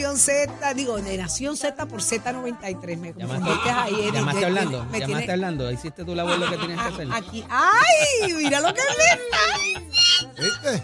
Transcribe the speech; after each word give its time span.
Nación 0.00 0.16
Z, 0.18 0.74
digo, 0.74 0.96
de 0.96 1.18
Nación 1.18 1.56
Z 1.58 1.86
por 1.86 2.00
Z93. 2.00 2.96
Me 2.96 3.12
Llamaste, 3.12 3.16
confundiste 3.26 3.70
ahí, 3.70 3.94
Eddie. 3.94 4.12
llamaste 4.12 4.40
Te- 4.40 4.46
hablando, 4.46 4.84
me 4.86 4.98
llamaste 4.98 5.06
tiene- 5.18 5.32
hablando. 5.32 5.70
Hiciste 5.70 6.04
tú 6.06 6.14
la 6.14 6.24
voz 6.24 6.38
lo 6.38 6.48
que 6.48 6.56
tenías 6.56 6.80
que 6.80 6.88
hacer. 6.94 7.08
Ah, 7.10 7.16
Aquí, 7.16 7.44
¡ay! 7.50 8.32
Mira 8.34 8.60
lo 8.60 8.72
que 8.72 8.80
me 8.80 10.42
¿Viste? 10.42 10.82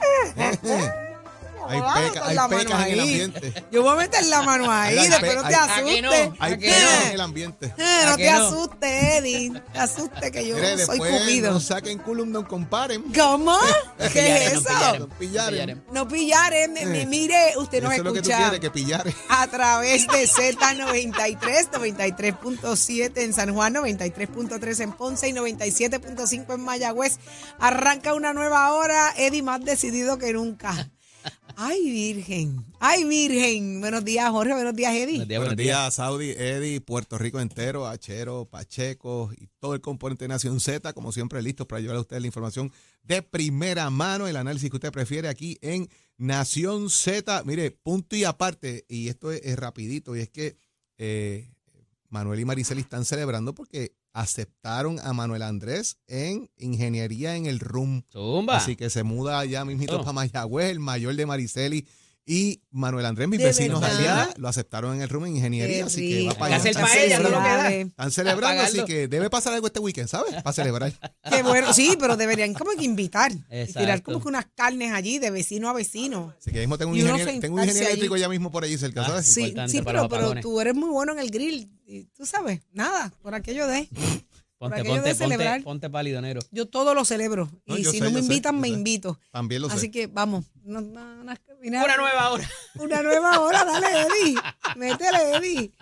hay 1.68 1.80
peca- 1.80 2.26
hay 2.26 2.34
la 2.34 2.48
mano 2.48 2.62
pecas 2.62 2.86
en 2.86 2.92
el 2.92 3.00
ahí. 3.00 3.08
ambiente. 3.22 3.64
Yo 3.72 3.82
voy 3.82 3.92
a 3.92 3.96
meter 3.96 4.24
la 4.26 4.42
mano 4.42 4.70
ahí, 4.70 4.94
después 5.08 5.34
no 5.36 5.48
te 5.48 5.54
asustes. 5.54 6.04
Hay 6.38 6.52
¿A 6.52 6.58
que 6.58 6.66
pecas 6.68 7.04
en 7.06 7.12
el 7.12 7.20
ambiente. 7.20 7.74
No 7.77 8.12
¿A 8.12 8.16
te 8.16 8.28
asustes, 8.30 9.02
Eddie. 9.16 9.62
Te 9.72 9.78
asustes 9.78 10.30
que 10.30 10.46
yo 10.46 10.55
Mire, 10.56 10.84
soy 10.86 10.98
cupido. 10.98 11.52
no 11.52 11.60
saquen 11.60 11.98
culum, 11.98 12.30
no 12.30 12.46
comparen. 12.46 13.02
¿Cómo? 13.14 13.56
¿Qué 14.12 14.46
es 14.46 14.52
eso? 14.55 14.68
No 14.98 15.08
pillaren. 15.18 15.84
No 15.92 16.05
me- 16.84 17.02
Eh. 17.02 17.06
Mire, 17.06 17.52
usted 17.58 17.83
nos 17.83 17.92
Eso 17.92 18.02
es 18.02 18.05
lo 18.06 18.12
que 18.12 18.22
tú 18.22 18.30
escucha 18.30 18.38
quieres, 18.50 18.60
que 18.60 18.70
pillare. 18.70 19.14
a 19.28 19.46
través 19.48 20.06
de 20.08 20.27
Z93, 20.27 21.70
93.7 21.70 23.22
en 23.22 23.33
San 23.33 23.55
Juan, 23.55 23.74
93.3 23.74 24.80
en 24.80 24.92
Ponce 24.92 25.28
y 25.28 25.33
97.5 25.33 26.55
en 26.55 26.60
Mayagüez. 26.62 27.19
Arranca 27.58 28.14
una 28.14 28.33
nueva 28.33 28.72
hora, 28.72 29.12
Eddie 29.16 29.42
más 29.42 29.60
decidido 29.64 30.19
que 30.19 30.33
nunca. 30.33 30.91
Ay, 31.59 31.91
Virgen. 31.91 32.66
Ay, 32.80 33.05
Virgen. 33.05 33.80
Buenos 33.80 34.05
días, 34.05 34.30
Jorge. 34.30 34.52
Buenos 34.52 34.77
días, 34.77 34.92
Eddie. 34.92 35.16
Buenos 35.16 35.28
días, 35.28 35.38
Buenos 35.41 35.56
buenos 35.56 35.56
días. 35.56 35.78
días, 35.84 35.95
Saudi, 35.95 36.30
Eddie, 36.33 36.80
Puerto 36.83 37.16
Rico 37.16 37.41
entero, 37.41 37.86
Achero, 37.86 38.44
Pacheco 38.44 39.30
y 39.39 39.48
todo 39.58 39.72
el 39.72 39.80
componente 39.80 40.25
de 40.25 40.28
Nación 40.28 40.61
Z, 40.61 40.92
como 40.92 41.12
siempre, 41.12 41.41
listos 41.41 41.67
para 41.67 41.80
llevar 41.80 41.97
a 41.97 42.00
ustedes 42.00 42.20
la 42.20 42.27
información 42.27 42.70
de 43.05 43.22
primera 43.22 43.89
mano, 43.89 44.27
el 44.27 44.36
análisis 44.36 44.69
que 44.69 44.77
usted 44.77 44.92
prefiere 44.92 45.28
aquí 45.28 45.56
en 45.62 45.89
Nación 46.19 46.91
Z. 46.91 47.42
Mire, 47.47 47.70
punto 47.70 48.17
y 48.17 48.25
aparte, 48.25 48.84
y 48.86 49.08
esto 49.08 49.33
es, 49.33 49.41
es 49.42 49.58
rapidito, 49.58 50.14
y 50.14 50.20
es 50.20 50.28
que 50.28 50.58
eh, 50.98 51.50
Manuel 52.11 52.41
y 52.41 52.45
Mariceli 52.45 52.83
están 52.83 53.06
celebrando 53.06 53.55
porque 53.55 53.95
aceptaron 54.17 54.98
a 55.00 55.12
Manuel 55.12 55.42
Andrés 55.42 55.98
en 56.09 56.50
ingeniería 56.56 57.36
en 57.36 57.45
el 57.47 57.61
RUM. 57.61 58.03
Zumba. 58.11 58.56
Así 58.56 58.75
que 58.75 58.89
se 58.89 59.03
muda 59.03 59.45
ya 59.45 59.64
mismito 59.67 59.97
Oh. 59.97 60.00
para 60.00 60.12
Mayagüez, 60.14 60.70
el 60.70 60.81
mayor 60.81 61.14
de 61.17 61.27
Mariceli 61.27 61.86
y 62.28 62.60
Manuel 62.72 63.06
Andrés, 63.06 63.28
mis 63.28 63.38
¿De 63.38 63.44
vecinos 63.46 63.80
verdad? 63.80 64.22
allá, 64.24 64.34
lo 64.36 64.48
aceptaron 64.48 64.96
en 64.96 65.02
el 65.02 65.08
room 65.08 65.27
en 65.27 65.36
ingeniería, 65.36 65.77
Qué 65.77 65.82
así 65.84 66.00
que 66.08 66.14
va 66.14 66.20
rico. 66.33 66.34
para 66.41 66.46
allá. 66.46 66.56
hacer 66.70 66.74
paella, 66.83 67.18
no 67.20 67.28
lo 67.28 67.38
queda. 67.42 67.72
Están 67.72 68.10
celebrando, 68.10 68.62
así 68.64 68.84
que 68.84 69.06
debe 69.08 69.30
pasar 69.30 69.55
algo 69.55 69.68
este 69.68 69.78
weekend, 69.78 70.08
¿sabes? 70.08 70.34
Para 70.42 70.52
celebrar. 70.52 70.92
Qué 71.30 71.42
bueno. 71.44 71.72
Sí, 71.72 71.96
pero 72.00 72.16
deberían 72.16 72.52
como 72.55 72.72
que 72.72 72.84
invitar. 72.84 73.30
Y 73.33 73.72
tirar 73.72 74.02
como 74.02 74.20
que 74.20 74.27
unas 74.28 74.46
carnes 74.55 74.92
allí 74.92 75.18
de 75.20 75.30
vecino 75.30 75.68
a 75.68 75.72
vecino. 75.72 76.34
Así 76.38 76.50
que 76.50 76.58
mismo 76.58 76.77
tengo 76.77 76.91
un 76.92 76.98
ingeniero, 76.98 77.41
tengo 77.41 77.55
un 77.56 77.62
ingeniero 77.62 77.86
allí. 77.86 77.92
eléctrico 77.92 78.16
ya 78.16 78.28
mismo 78.28 78.50
por 78.50 78.64
allí 78.64 78.77
cerca, 78.77 79.02
Ah, 79.02 79.06
¿sabes? 79.08 79.27
sí. 79.27 79.55
Sí, 79.68 79.83
pero, 79.83 80.08
pero 80.08 80.34
tú 80.40 80.61
eres 80.61 80.74
muy 80.74 80.90
bueno 80.90 81.12
en 81.12 81.20
el 81.20 81.30
grill. 81.30 81.70
Y 81.88 82.02
tú 82.16 82.27
sabes, 82.27 82.61
nada, 82.72 83.12
por 83.22 83.36
aquello 83.36 83.68
de. 83.68 83.88
Ponte, 84.58 84.82
ponte, 84.84 85.14
celebrar. 85.14 85.52
ponte, 85.56 85.64
ponte 85.64 85.90
palidonero. 85.90 86.40
Yo 86.50 86.66
todo 86.66 86.94
lo 86.94 87.04
celebro. 87.04 87.50
No, 87.66 87.76
y 87.76 87.84
si 87.84 87.98
sé, 87.98 88.00
no 88.04 88.10
me 88.10 88.20
sé, 88.20 88.26
invitan, 88.26 88.58
me 88.58 88.68
sé. 88.68 88.74
invito. 88.74 89.20
También 89.30 89.60
lo 89.62 89.68
Así 89.68 89.80
sé. 89.86 89.90
que 89.90 90.06
vamos. 90.06 90.46
No, 90.64 90.80
no, 90.80 91.00
Una 91.62 91.96
nueva 91.96 92.30
hora. 92.30 92.50
Una 92.77 93.02
nueva 93.02 93.40
hora, 93.40 93.64
dale, 93.64 93.86
Eddie. 94.02 94.34
Métele, 94.77 95.36
Eddie. 95.36 95.72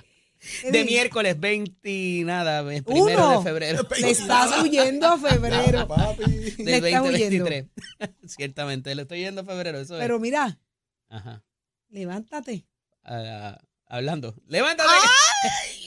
De 0.70 0.84
miércoles 0.84 1.38
20 1.40 1.88
y 1.90 2.24
nada, 2.24 2.60
el 2.70 2.84
primero 2.84 3.28
Uno. 3.30 3.38
de 3.38 3.44
febrero 3.44 3.88
Le 3.98 4.10
estás 4.10 4.60
huyendo 4.62 5.06
a 5.06 5.18
febrero. 5.30 5.86
Papi. 5.88 6.24
Del 6.24 6.84
está 6.84 7.02
huyendo. 7.02 7.44
2023. 7.48 7.66
Ciertamente, 8.26 8.94
le 8.94 9.02
estoy 9.02 9.20
yendo 9.20 9.40
a 9.40 9.44
febrero, 9.44 9.78
eso 9.78 9.96
Pero 9.98 10.16
es. 10.16 10.20
mira, 10.20 10.58
Ajá. 11.08 11.42
levántate. 11.88 12.66
Ah, 13.04 13.58
hablando. 13.86 14.34
¡Levántate! 14.48 14.90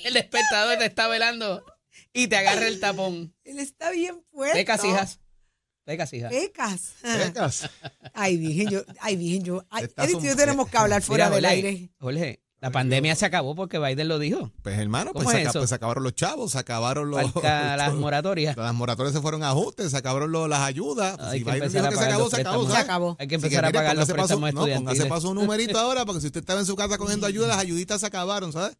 El 0.05 0.13
despertador 0.13 0.77
te 0.77 0.85
está 0.85 1.07
velando 1.07 1.63
y 2.23 2.28
te 2.28 2.38
agarra 2.38 2.67
el 2.67 2.79
tapón. 2.79 3.33
Él 3.44 3.59
está 3.59 3.91
bien 3.91 4.22
fuerte. 4.31 4.57
Pecas, 4.57 4.83
hijas. 4.85 5.19
Pecas, 5.85 6.11
hijas. 6.13 6.31
Pecas. 6.31 6.94
Pecas. 7.01 7.69
Ay, 8.13 8.38
Virgen, 8.38 8.69
yo, 8.69 8.81
ay, 9.00 9.16
Virgen, 9.16 9.44
yo. 9.44 9.63
Ay, 9.69 9.88
y 10.09 10.25
yo 10.25 10.35
tenemos 10.35 10.67
que 10.69 10.77
hablar 10.77 11.01
fuera 11.01 11.29
Mira, 11.29 11.35
del 11.38 11.45
Jorge, 11.45 11.56
aire. 11.67 11.89
Jorge, 12.00 12.44
la 12.59 12.72
pandemia 12.72 13.16
se 13.16 13.25
acabó 13.25 13.56
porque 13.56 13.77
Biden 13.79 14.07
lo 14.07 14.17
dijo. 14.19 14.51
Pues 14.63 14.77
hermano, 14.79 15.13
pues 15.13 15.23
¿Cómo 15.25 15.31
se, 15.31 15.44
es 15.44 15.50
eso? 15.50 15.59
pues 15.59 15.69
se 15.69 15.75
acabaron 15.75 16.03
los 16.03 16.13
chavos, 16.16 16.51
se 16.53 16.57
acabaron 16.57 17.09
los... 17.11 17.33
Las 17.44 17.94
moratorias. 17.94 18.57
Las 18.57 18.73
moratorias 18.73 19.13
se 19.13 19.22
fueron 19.22 19.44
a 19.44 19.51
ajustes, 19.51 19.91
se 19.91 19.97
acabaron 19.97 20.31
los- 20.31 20.50
las 20.50 20.61
ayudas. 20.61 21.16
Pues 21.17 21.29
Hay 21.29 21.39
si 21.39 21.45
que 21.45 21.51
Biden 21.51 21.63
empezar 21.67 21.81
dijo 21.83 21.88
a 21.88 21.89
que 21.91 21.95
se 21.97 22.03
acabó, 22.11 22.29
se 22.29 22.41
acabó, 22.41 22.57
préstamos. 22.66 22.73
Se 22.73 22.77
acabó. 22.81 23.16
Hay 23.19 23.27
que 23.27 23.35
empezar 23.35 23.66
a 23.66 23.72
pagar 23.72 23.95
los 23.95 24.07
póngase 24.09 24.13
pa' 24.13 24.35
su- 24.35 24.41
préstamos 24.41 24.53
No, 24.53 24.59
póngase 24.59 24.73
estudiantiles. 24.73 25.07
para 25.07 25.22
su 25.22 25.33
numerito 25.35 25.79
ahora, 25.79 26.06
porque 26.06 26.19
si 26.22 26.27
usted 26.27 26.39
estaba 26.41 26.59
en 26.59 26.66
su 26.66 26.75
casa 26.75 26.97
cogiendo 26.97 27.27
ayudas, 27.27 27.47
las 27.50 27.59
ayuditas 27.59 28.01
se 28.01 28.07
acabaron, 28.07 28.51
¿sabes? 28.51 28.75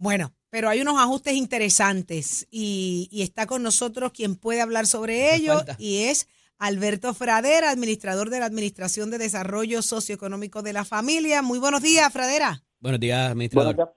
Bueno, 0.00 0.32
pero 0.48 0.70
hay 0.70 0.80
unos 0.80 0.98
ajustes 0.98 1.34
interesantes 1.34 2.46
y, 2.50 3.06
y 3.12 3.20
está 3.20 3.46
con 3.46 3.62
nosotros 3.62 4.12
quien 4.12 4.34
puede 4.34 4.62
hablar 4.62 4.86
sobre 4.86 5.34
ello 5.34 5.62
y 5.76 6.04
es 6.04 6.26
Alberto 6.58 7.12
Fradera, 7.12 7.68
administrador 7.68 8.30
de 8.30 8.40
la 8.40 8.46
Administración 8.46 9.10
de 9.10 9.18
Desarrollo 9.18 9.82
Socioeconómico 9.82 10.62
de 10.62 10.72
la 10.72 10.86
Familia. 10.86 11.42
Muy 11.42 11.58
buenos 11.58 11.82
días, 11.82 12.10
Fradera. 12.10 12.62
Buenos 12.80 12.98
días, 12.98 13.18
Buenos 13.18 13.32
administrador. 13.32 13.76
días, 13.76 13.88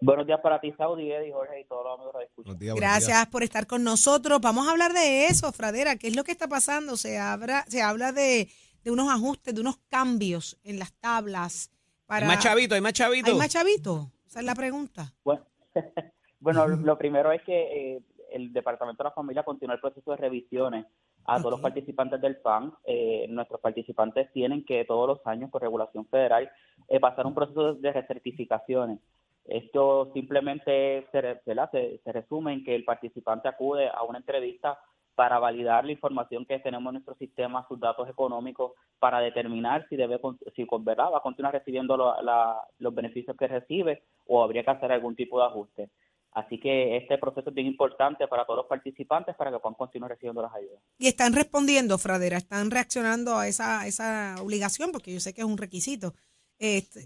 buenos 0.00 0.26
días 0.26 0.40
para 0.42 0.58
ti, 0.62 0.72
Saudi, 0.78 1.12
Eddie, 1.12 1.30
Jorge 1.30 1.60
y 1.60 1.64
todos 1.66 1.84
los 1.84 1.94
amigos 1.98 2.14
de 2.18 2.24
escucha. 2.24 2.46
Buenos 2.46 2.60
días, 2.60 2.74
buenos 2.74 2.90
días. 2.90 3.06
Gracias 3.06 3.26
por 3.26 3.42
estar 3.42 3.66
con 3.66 3.84
nosotros. 3.84 4.40
Vamos 4.40 4.66
a 4.66 4.70
hablar 4.70 4.94
de 4.94 5.26
eso, 5.26 5.52
Fradera. 5.52 5.96
¿Qué 5.96 6.08
es 6.08 6.16
lo 6.16 6.24
que 6.24 6.32
está 6.32 6.48
pasando? 6.48 6.96
Se 6.96 7.18
habla, 7.18 7.66
se 7.68 7.82
habla 7.82 8.12
de, 8.12 8.48
de 8.82 8.90
unos 8.90 9.10
ajustes, 9.12 9.54
de 9.54 9.60
unos 9.60 9.76
cambios 9.90 10.56
en 10.64 10.78
las 10.78 10.94
tablas. 10.94 11.70
Para... 12.06 12.26
Hay 12.26 12.34
más 12.34 12.42
chavito, 12.42 12.74
hay 12.74 12.80
más 12.80 12.94
chavito. 12.94 13.30
¿Hay 13.30 13.36
más 13.36 13.50
chavitos? 13.50 14.08
Esa 14.34 14.40
es 14.40 14.46
la 14.46 14.56
pregunta. 14.56 15.12
Bueno, 15.22 15.44
bueno, 16.40 16.66
lo 16.66 16.98
primero 16.98 17.30
es 17.30 17.40
que 17.42 17.94
eh, 17.94 18.02
el 18.32 18.52
Departamento 18.52 19.04
de 19.04 19.10
la 19.10 19.14
Familia 19.14 19.44
continúa 19.44 19.76
el 19.76 19.80
proceso 19.80 20.10
de 20.10 20.16
revisiones 20.16 20.86
a 21.24 21.38
todos 21.38 21.52
los 21.52 21.60
participantes 21.60 22.20
del 22.20 22.38
PAN. 22.38 22.74
Eh, 22.84 23.26
nuestros 23.28 23.60
participantes 23.60 24.32
tienen 24.32 24.64
que 24.64 24.84
todos 24.86 25.06
los 25.06 25.24
años, 25.24 25.52
por 25.52 25.62
regulación 25.62 26.04
federal, 26.06 26.50
eh, 26.88 26.98
pasar 26.98 27.26
un 27.26 27.34
proceso 27.36 27.74
de 27.74 27.92
recertificaciones. 27.92 28.98
Esto 29.44 30.10
simplemente 30.12 31.06
se 31.12 32.12
resume 32.12 32.54
en 32.54 32.64
que 32.64 32.74
el 32.74 32.84
participante 32.84 33.46
acude 33.46 33.88
a 33.88 34.02
una 34.02 34.18
entrevista 34.18 34.80
para 35.14 35.38
validar 35.38 35.84
la 35.84 35.92
información 35.92 36.44
que 36.44 36.58
tenemos 36.58 36.90
en 36.90 36.94
nuestro 36.94 37.14
sistema, 37.16 37.64
sus 37.68 37.78
datos 37.78 38.08
económicos, 38.08 38.72
para 38.98 39.20
determinar 39.20 39.86
si 39.88 39.96
debe, 39.96 40.20
si 40.56 40.66
verdad 40.80 41.12
va 41.12 41.18
a 41.18 41.22
continuar 41.22 41.54
recibiendo 41.54 41.96
lo- 41.96 42.20
la- 42.22 42.60
los 42.78 42.94
beneficios 42.94 43.36
que 43.36 43.46
recibe 43.46 44.02
o 44.26 44.42
habría 44.42 44.64
que 44.64 44.70
hacer 44.70 44.90
algún 44.92 45.14
tipo 45.14 45.38
de 45.40 45.46
ajuste. 45.46 45.90
Así 46.32 46.58
que 46.58 46.96
este 46.96 47.16
proceso 47.18 47.50
es 47.50 47.54
bien 47.54 47.68
importante 47.68 48.26
para 48.26 48.44
todos 48.44 48.56
los 48.58 48.66
participantes 48.66 49.36
para 49.36 49.52
que 49.52 49.58
puedan 49.60 49.74
continuar 49.76 50.10
recibiendo 50.10 50.42
las 50.42 50.52
ayudas. 50.52 50.80
Y 50.98 51.06
están 51.06 51.32
respondiendo, 51.32 51.96
Fradera, 51.96 52.36
están 52.38 52.72
reaccionando 52.72 53.36
a 53.36 53.46
esa, 53.46 53.86
esa 53.86 54.34
obligación, 54.42 54.90
porque 54.90 55.12
yo 55.12 55.20
sé 55.20 55.32
que 55.32 55.42
es 55.42 55.46
un 55.46 55.56
requisito. 55.58 56.12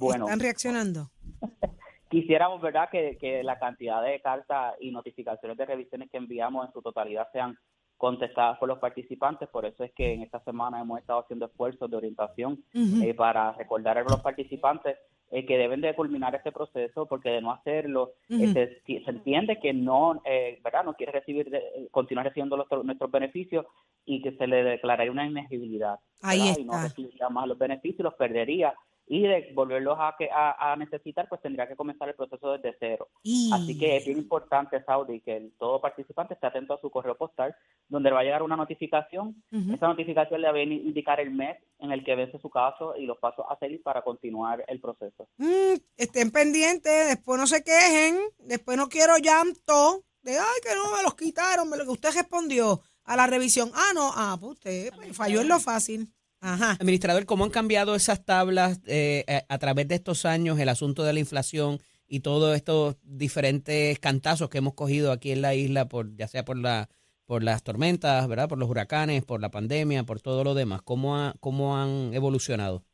Bueno. 0.00 0.24
están 0.24 0.40
reaccionando. 0.40 1.10
Quisiéramos, 2.10 2.62
¿verdad?, 2.62 2.88
que, 2.90 3.18
que 3.20 3.42
la 3.42 3.58
cantidad 3.58 4.02
de 4.02 4.18
cartas 4.22 4.76
y 4.80 4.90
notificaciones 4.92 5.58
de 5.58 5.66
revisiones 5.66 6.10
que 6.10 6.16
enviamos 6.16 6.66
en 6.66 6.72
su 6.72 6.80
totalidad 6.80 7.28
sean 7.32 7.58
contestadas 7.98 8.56
por 8.58 8.68
los 8.68 8.78
participantes. 8.78 9.48
Por 9.50 9.66
eso 9.66 9.84
es 9.84 9.92
que 9.92 10.14
en 10.14 10.22
esta 10.22 10.40
semana 10.40 10.80
hemos 10.80 10.98
estado 11.00 11.20
haciendo 11.20 11.46
esfuerzos 11.46 11.90
de 11.90 11.96
orientación 11.96 12.64
eh, 13.02 13.12
para 13.14 13.52
recordar 13.52 13.98
a 13.98 14.02
los 14.02 14.20
participantes 14.22 14.96
eh, 15.30 15.44
que 15.44 15.58
deben 15.58 15.82
de 15.82 15.94
culminar 15.94 16.34
este 16.34 16.52
proceso 16.52 17.04
porque 17.04 17.28
de 17.28 17.42
no 17.42 17.52
hacerlo 17.52 18.12
eh, 18.30 18.80
se, 18.86 19.10
entiende 19.10 19.58
que 19.60 19.74
no 19.74 20.22
eh, 20.24 20.58
verdad 20.64 20.84
no 20.84 20.94
quiere 20.94 21.12
recibir 21.12 21.50
de- 21.50 21.88
continuar 21.90 22.24
recibiendo 22.26 22.56
los- 22.56 22.84
nuestros 22.84 23.10
beneficios 23.10 23.66
y 24.06 24.22
que 24.22 24.32
se 24.32 24.46
le 24.46 24.62
declararía 24.64 25.12
una 25.12 25.26
inelegibilidad 25.26 25.98
Ahí 26.22 26.40
y 26.60 26.64
no 26.64 26.72
recibiría 26.84 27.28
más 27.28 27.46
los 27.46 27.58
beneficios 27.58 28.04
los 28.04 28.14
perdería 28.14 28.72
y 29.10 29.22
de 29.22 29.52
volverlos 29.54 29.96
a, 29.98 30.14
que, 30.18 30.28
a, 30.30 30.72
a 30.72 30.76
necesitar 30.76 31.28
pues 31.28 31.40
tendría 31.40 31.66
que 31.66 31.76
comenzar 31.76 32.08
el 32.08 32.14
proceso 32.14 32.52
desde 32.52 32.76
cero 32.78 33.08
Y- 33.22 33.50
Así 33.52 33.78
que 33.78 33.96
es 33.96 34.04
bien 34.04 34.18
importante, 34.18 34.82
Saudi, 34.84 35.20
que 35.20 35.36
el, 35.36 35.52
todo 35.58 35.80
participante 35.80 36.34
esté 36.34 36.46
atento 36.46 36.74
a 36.74 36.80
su 36.80 36.90
correo 36.90 37.16
postal, 37.16 37.54
donde 37.88 38.10
le 38.10 38.14
va 38.14 38.20
a 38.20 38.24
llegar 38.24 38.42
una 38.42 38.56
notificación. 38.56 39.42
Esa 39.50 39.88
notificación 39.88 40.40
le 40.42 40.52
va 40.52 40.58
a 40.58 40.62
indicar 40.62 41.20
el 41.20 41.30
mes 41.30 41.56
en 41.78 41.92
el 41.92 42.04
que 42.04 42.14
vence 42.16 42.38
su 42.38 42.50
caso 42.50 42.94
y 42.96 43.06
los 43.06 43.18
pasos 43.18 43.44
a 43.48 43.58
seguir 43.58 43.82
para 43.82 44.02
continuar 44.02 44.64
el 44.68 44.80
proceso. 44.80 45.26
Mm, 45.38 45.74
estén 45.96 46.30
pendientes, 46.30 47.08
después 47.08 47.38
no 47.40 47.46
se 47.46 47.62
quejen, 47.64 48.18
después 48.38 48.76
no 48.76 48.88
quiero 48.88 49.16
llanto, 49.18 50.04
de 50.22 50.38
ay 50.38 50.60
que 50.62 50.74
no 50.74 50.94
me 50.96 51.02
los 51.02 51.14
quitaron, 51.14 51.70
me 51.70 51.76
lo 51.76 51.84
que 51.84 51.90
usted 51.90 52.10
respondió 52.14 52.82
a 53.04 53.16
la 53.16 53.26
revisión. 53.26 53.70
Ah, 53.74 53.92
no, 53.94 54.10
ah, 54.14 54.36
pues 54.38 54.52
usted 54.52 54.92
pues, 54.94 55.16
falló 55.16 55.40
en 55.40 55.48
lo 55.48 55.58
fácil. 55.60 56.08
Ajá. 56.40 56.76
Administrador, 56.80 57.26
¿cómo 57.26 57.44
han 57.44 57.50
cambiado 57.50 57.94
esas 57.94 58.24
tablas 58.24 58.80
eh, 58.86 59.24
a, 59.48 59.54
a 59.54 59.58
través 59.58 59.88
de 59.88 59.96
estos 59.96 60.24
años, 60.24 60.58
el 60.60 60.68
asunto 60.68 61.02
de 61.04 61.12
la 61.12 61.18
inflación 61.20 61.78
y 62.06 62.20
todos 62.20 62.54
estos 62.56 62.96
diferentes 63.02 63.98
cantazos 63.98 64.48
que 64.48 64.58
hemos 64.58 64.74
cogido 64.74 65.12
aquí 65.12 65.32
en 65.32 65.42
la 65.42 65.54
isla, 65.54 65.88
por 65.88 66.14
ya 66.16 66.28
sea 66.28 66.44
por 66.44 66.56
la 66.58 66.88
por 67.26 67.42
las 67.42 67.62
tormentas, 67.62 68.26
¿verdad? 68.26 68.48
Por 68.48 68.58
los 68.58 68.70
huracanes, 68.70 69.22
por 69.24 69.40
la 69.42 69.50
pandemia, 69.50 70.04
por 70.04 70.18
todo 70.20 70.44
lo 70.44 70.54
demás. 70.54 70.80
¿Cómo, 70.82 71.16
ha- 71.18 71.34
cómo 71.40 71.76
han 71.76 72.14
evolucionado? 72.14 72.84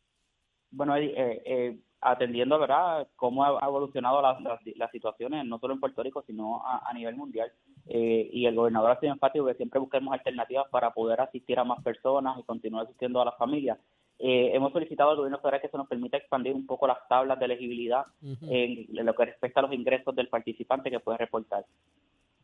Bueno, 0.70 0.96
Eddie, 0.96 1.14
eh, 1.16 1.42
eh, 1.46 1.78
atendiendo, 2.04 2.58
¿verdad?, 2.58 3.08
cómo 3.16 3.44
ha 3.44 3.66
evolucionado 3.66 4.20
las, 4.20 4.38
las, 4.40 4.90
situaciones, 4.90 5.44
no 5.46 5.58
solo 5.58 5.74
en 5.74 5.80
Puerto 5.80 6.02
Rico, 6.02 6.22
sino 6.26 6.62
a, 6.64 6.92
nivel 6.92 7.16
mundial. 7.16 7.50
Eh, 7.86 8.28
y 8.32 8.46
el 8.46 8.54
gobernador 8.54 8.90
ha 8.90 9.00
sido 9.00 9.12
enfático 9.12 9.46
que 9.46 9.54
siempre 9.54 9.80
busquemos 9.80 10.12
alternativas 10.12 10.68
para 10.70 10.92
poder 10.92 11.20
asistir 11.20 11.58
a 11.58 11.64
más 11.64 11.82
personas 11.82 12.38
y 12.38 12.42
continuar 12.42 12.84
asistiendo 12.84 13.20
a 13.20 13.24
las 13.24 13.36
familias. 13.36 13.78
Eh, 14.18 14.50
hemos 14.54 14.72
solicitado 14.72 15.10
al 15.10 15.16
gobierno 15.16 15.38
federal 15.38 15.60
que 15.60 15.68
se 15.68 15.76
nos 15.76 15.88
permita 15.88 16.18
expandir 16.18 16.54
un 16.54 16.66
poco 16.66 16.86
las 16.86 16.98
tablas 17.08 17.38
de 17.38 17.46
elegibilidad 17.46 18.04
en, 18.22 18.86
lo 18.90 19.14
que 19.14 19.24
respecta 19.24 19.60
a 19.60 19.64
los 19.64 19.72
ingresos 19.72 20.14
del 20.14 20.28
participante 20.28 20.90
que 20.90 21.00
puede 21.00 21.18
reportar. 21.18 21.64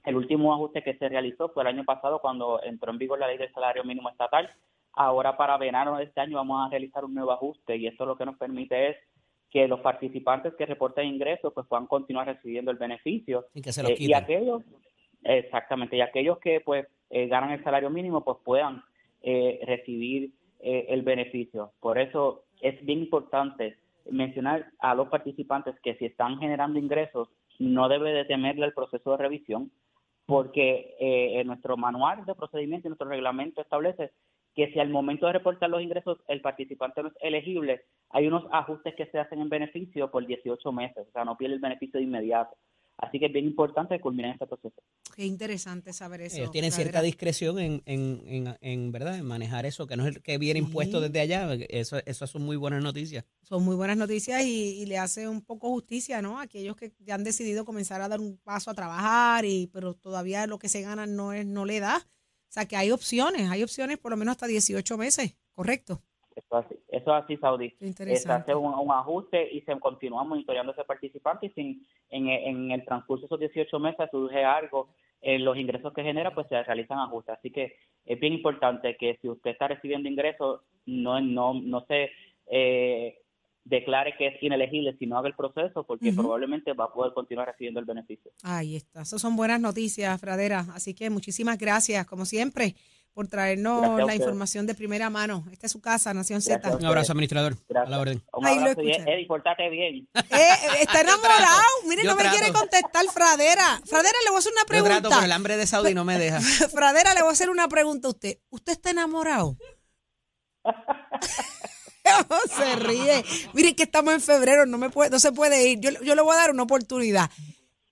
El 0.04 0.16
último 0.16 0.54
ajuste 0.54 0.82
que 0.82 0.96
se 0.96 1.08
realizó 1.08 1.50
fue 1.50 1.62
el 1.62 1.68
año 1.68 1.84
pasado 1.84 2.20
cuando 2.20 2.62
entró 2.62 2.90
en 2.90 2.98
vigor 2.98 3.18
la 3.18 3.28
ley 3.28 3.36
del 3.36 3.52
salario 3.52 3.84
mínimo 3.84 4.08
estatal. 4.08 4.50
Ahora 4.94 5.36
para 5.36 5.58
verano 5.58 5.98
de 5.98 6.04
este 6.04 6.20
año 6.20 6.38
vamos 6.38 6.66
a 6.66 6.70
realizar 6.70 7.04
un 7.04 7.14
nuevo 7.14 7.30
ajuste 7.30 7.76
y 7.76 7.86
esto 7.86 8.06
lo 8.06 8.16
que 8.16 8.24
nos 8.24 8.36
permite 8.36 8.88
es 8.88 8.96
que 9.50 9.66
los 9.66 9.80
participantes 9.80 10.54
que 10.54 10.66
reporten 10.66 11.06
ingresos 11.06 11.52
pues 11.52 11.66
puedan 11.66 11.86
continuar 11.86 12.26
recibiendo 12.26 12.70
el 12.70 12.76
beneficio. 12.76 13.46
Y 13.54 13.62
que 13.62 13.72
se 13.72 13.82
eh, 13.82 13.96
y 13.98 14.12
aquellos 14.14 14.62
exactamente 15.22 15.96
y 15.96 16.00
aquellos 16.00 16.38
que 16.38 16.60
pues 16.60 16.86
eh, 17.10 17.26
ganan 17.26 17.50
el 17.50 17.62
salario 17.62 17.90
mínimo 17.90 18.24
pues 18.24 18.38
puedan 18.44 18.82
eh, 19.22 19.60
recibir 19.66 20.32
el 20.62 21.00
beneficio. 21.00 21.72
Por 21.80 21.98
eso 21.98 22.44
es 22.60 22.84
bien 22.84 22.98
importante 22.98 23.78
mencionar 24.10 24.66
a 24.78 24.94
los 24.94 25.08
participantes 25.08 25.74
que 25.82 25.94
si 25.94 26.04
están 26.04 26.38
generando 26.38 26.78
ingresos 26.78 27.28
no 27.58 27.88
debe 27.88 28.12
de 28.12 28.26
temerle 28.26 28.66
el 28.66 28.74
proceso 28.74 29.12
de 29.12 29.16
revisión 29.16 29.72
porque 30.26 30.96
en 31.00 31.46
nuestro 31.46 31.78
manual 31.78 32.26
de 32.26 32.34
procedimiento 32.34 32.86
y 32.86 32.90
nuestro 32.90 33.08
reglamento 33.08 33.62
establece 33.62 34.12
que 34.54 34.72
si 34.72 34.80
al 34.80 34.90
momento 34.90 35.26
de 35.26 35.34
reportar 35.34 35.70
los 35.70 35.82
ingresos 35.82 36.18
el 36.28 36.40
participante 36.40 37.02
no 37.02 37.08
es 37.08 37.14
elegible, 37.20 37.82
hay 38.10 38.26
unos 38.26 38.44
ajustes 38.52 38.94
que 38.96 39.06
se 39.06 39.18
hacen 39.18 39.40
en 39.40 39.48
beneficio 39.48 40.10
por 40.10 40.26
18 40.26 40.72
meses, 40.72 41.06
o 41.08 41.12
sea, 41.12 41.24
no 41.24 41.36
pierde 41.36 41.54
el 41.54 41.60
beneficio 41.60 41.98
de 41.98 42.04
inmediato. 42.04 42.56
Así 43.00 43.18
que 43.18 43.26
es 43.26 43.32
bien 43.32 43.46
importante 43.46 43.98
culminar 43.98 44.32
este 44.32 44.46
proceso. 44.46 44.82
Qué 45.16 45.24
interesante 45.24 45.92
saber 45.92 46.20
eso. 46.20 46.36
Ellos 46.36 46.50
tienen 46.50 46.70
cierta 46.70 47.00
discreción 47.00 47.58
en, 47.58 47.82
en, 47.86 48.56
en, 48.60 48.92
¿verdad? 48.92 49.18
en 49.18 49.24
manejar 49.24 49.64
eso, 49.64 49.86
que 49.86 49.96
no 49.96 50.06
es 50.06 50.16
el 50.16 50.22
que 50.22 50.36
viene 50.36 50.60
impuesto 50.60 51.00
desde 51.00 51.20
allá. 51.20 51.54
Eso, 51.70 51.98
eso 52.04 52.26
son 52.26 52.42
muy 52.42 52.56
buenas 52.56 52.82
noticias. 52.82 53.24
Son 53.42 53.64
muy 53.64 53.74
buenas 53.74 53.96
noticias 53.96 54.44
y, 54.44 54.84
le 54.84 54.98
hace 54.98 55.28
un 55.28 55.40
poco 55.40 55.70
justicia 55.70 56.20
¿no? 56.20 56.38
a 56.38 56.42
aquellos 56.42 56.76
que 56.76 56.92
ya 56.98 57.14
han 57.14 57.24
decidido 57.24 57.64
comenzar 57.64 58.02
a 58.02 58.08
dar 58.08 58.20
un 58.20 58.36
paso 58.38 58.70
a 58.70 58.74
trabajar, 58.74 59.44
y 59.44 59.68
pero 59.72 59.94
todavía 59.94 60.46
lo 60.46 60.58
que 60.58 60.68
se 60.68 60.82
gana 60.82 61.06
no, 61.06 61.32
es, 61.32 61.46
no 61.46 61.64
le 61.64 61.80
da. 61.80 62.06
O 62.50 62.52
sea 62.52 62.66
que 62.66 62.76
hay 62.76 62.90
opciones, 62.90 63.48
hay 63.48 63.62
opciones 63.62 63.96
por 63.98 64.10
lo 64.10 64.16
menos 64.16 64.32
hasta 64.32 64.48
18 64.48 64.98
meses, 64.98 65.38
¿correcto? 65.54 66.00
Eso 66.34 66.58
es 66.58 66.66
así, 66.66 66.74
eso 66.88 67.16
es 67.16 67.24
así 67.24 67.36
Saudi. 67.36 67.70
Se 67.78 68.32
hace 68.32 68.54
un, 68.56 68.90
ajuste 68.90 69.52
y 69.52 69.60
se 69.60 69.78
continúa 69.78 70.24
monitoreando 70.24 70.72
ese 70.72 70.82
participante 70.82 71.46
y 71.46 71.50
si 71.50 71.86
en, 72.08 72.72
el 72.72 72.84
transcurso 72.84 73.20
de 73.36 73.46
esos 73.46 73.54
18 73.54 73.78
meses 73.78 74.08
surge 74.10 74.44
algo, 74.44 74.88
en 75.20 75.44
los 75.44 75.56
ingresos 75.56 75.92
que 75.92 76.02
genera, 76.02 76.34
pues 76.34 76.48
se 76.48 76.60
realizan 76.60 76.98
ajustes. 76.98 77.38
Así 77.38 77.52
que 77.52 77.76
es 78.04 78.18
bien 78.18 78.32
importante 78.32 78.96
que 78.96 79.16
si 79.22 79.28
usted 79.28 79.52
está 79.52 79.68
recibiendo 79.68 80.08
ingresos, 80.08 80.62
no, 80.86 81.20
no, 81.20 81.54
no 81.54 81.84
se 81.86 82.10
eh, 82.46 83.16
declare 83.64 84.14
que 84.16 84.28
es 84.28 84.42
inelegible 84.42 84.96
si 84.98 85.06
no 85.06 85.18
haga 85.18 85.28
el 85.28 85.34
proceso, 85.34 85.84
porque 85.84 86.12
probablemente 86.12 86.72
va 86.72 86.86
a 86.86 86.92
poder 86.92 87.12
continuar 87.12 87.48
recibiendo 87.48 87.80
el 87.80 87.86
beneficio. 87.86 88.32
Ahí 88.42 88.76
está, 88.76 89.02
esas 89.02 89.20
son 89.20 89.36
buenas 89.36 89.60
noticias, 89.60 90.20
Fradera. 90.20 90.66
Así 90.74 90.94
que 90.94 91.10
muchísimas 91.10 91.58
gracias, 91.58 92.06
como 92.06 92.24
siempre, 92.24 92.74
por 93.12 93.28
traernos 93.28 93.98
la 94.06 94.14
información 94.14 94.66
de 94.66 94.74
primera 94.74 95.10
mano. 95.10 95.44
Esta 95.52 95.66
es 95.66 95.72
su 95.72 95.80
casa, 95.80 96.14
Nación 96.14 96.40
Z. 96.40 96.76
Un 96.76 96.84
abrazo, 96.84 97.12
administrador. 97.12 97.56
Gracias. 97.68 97.86
A 97.86 97.90
la 97.90 98.00
orden. 98.00 98.22
Un 98.32 98.46
abrazo, 98.46 98.80
Eddie, 98.80 99.26
portate 99.26 99.68
bien. 99.68 100.08
Eh, 100.30 100.82
está 100.82 101.00
enamorado. 101.00 101.62
Mire, 101.86 102.04
no 102.04 102.14
me 102.14 102.22
quiere 102.30 102.52
contestar, 102.52 103.04
Fradera. 103.12 103.80
Fradera, 103.84 104.16
le 104.24 104.30
voy 104.30 104.36
a 104.36 104.38
hacer 104.38 104.52
una 104.52 104.64
pregunta. 104.64 104.94
Yo 104.94 105.00
trato, 105.00 105.14
pero 105.16 105.24
el 105.24 105.32
hambre 105.32 105.56
de 105.56 105.66
Saudi 105.66 105.92
no 105.92 106.04
me 106.04 106.18
deja. 106.18 106.40
Fradera, 106.72 107.14
le 107.14 107.20
voy 107.20 107.30
a 107.30 107.32
hacer 107.32 107.50
una 107.50 107.68
pregunta 107.68 108.08
a 108.08 108.10
usted. 108.12 108.38
¿Usted 108.48 108.72
está 108.72 108.90
enamorado? 108.90 109.56
se 112.56 112.76
ríe. 112.76 113.24
Miren 113.52 113.74
que 113.74 113.84
estamos 113.84 114.14
en 114.14 114.20
febrero, 114.20 114.66
no, 114.66 114.78
me 114.78 114.90
puede, 114.90 115.10
no 115.10 115.18
se 115.18 115.32
puede 115.32 115.68
ir. 115.68 115.80
Yo, 115.80 115.90
yo 116.02 116.14
le 116.14 116.22
voy 116.22 116.34
a 116.34 116.38
dar 116.38 116.50
una 116.50 116.62
oportunidad. 116.62 117.30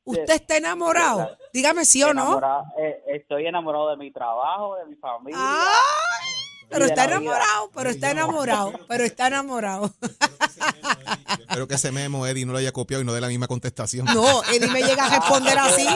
¿Usted 0.05 0.31
está 0.31 0.56
enamorado? 0.56 1.37
Dígame 1.52 1.85
sí 1.85 2.02
o 2.02 2.14
no. 2.14 2.40
Eh, 2.81 3.02
estoy 3.08 3.46
enamorado 3.46 3.90
de 3.90 3.96
mi 3.99 4.11
trabajo, 4.11 4.76
de 4.76 4.87
mi 4.87 4.96
familia. 4.96 5.38
pero 6.70 6.87
está 6.87 7.05
enamorado, 7.05 7.70
pero 7.75 7.90
está 7.90 8.11
enamorado, 8.11 8.73
pero 8.88 9.05
está 9.05 9.26
enamorado. 9.26 9.93
Espero 11.41 11.69
que 11.69 11.75
ese 11.75 11.93
memo 11.93 12.26
Eddie 12.26 12.46
no 12.46 12.52
lo 12.52 12.58
haya 12.58 12.73
copiado 12.73 13.02
y 13.02 13.06
no 13.06 13.12
dé 13.12 13.20
la 13.20 13.29
misma 13.29 13.49
contestación. 13.49 14.06
No, 14.06 14.43
Eddie 14.44 14.69
me 14.69 14.82
llega 14.82 15.06
a 15.06 15.19
responder 15.19 15.58
así. 15.58 15.87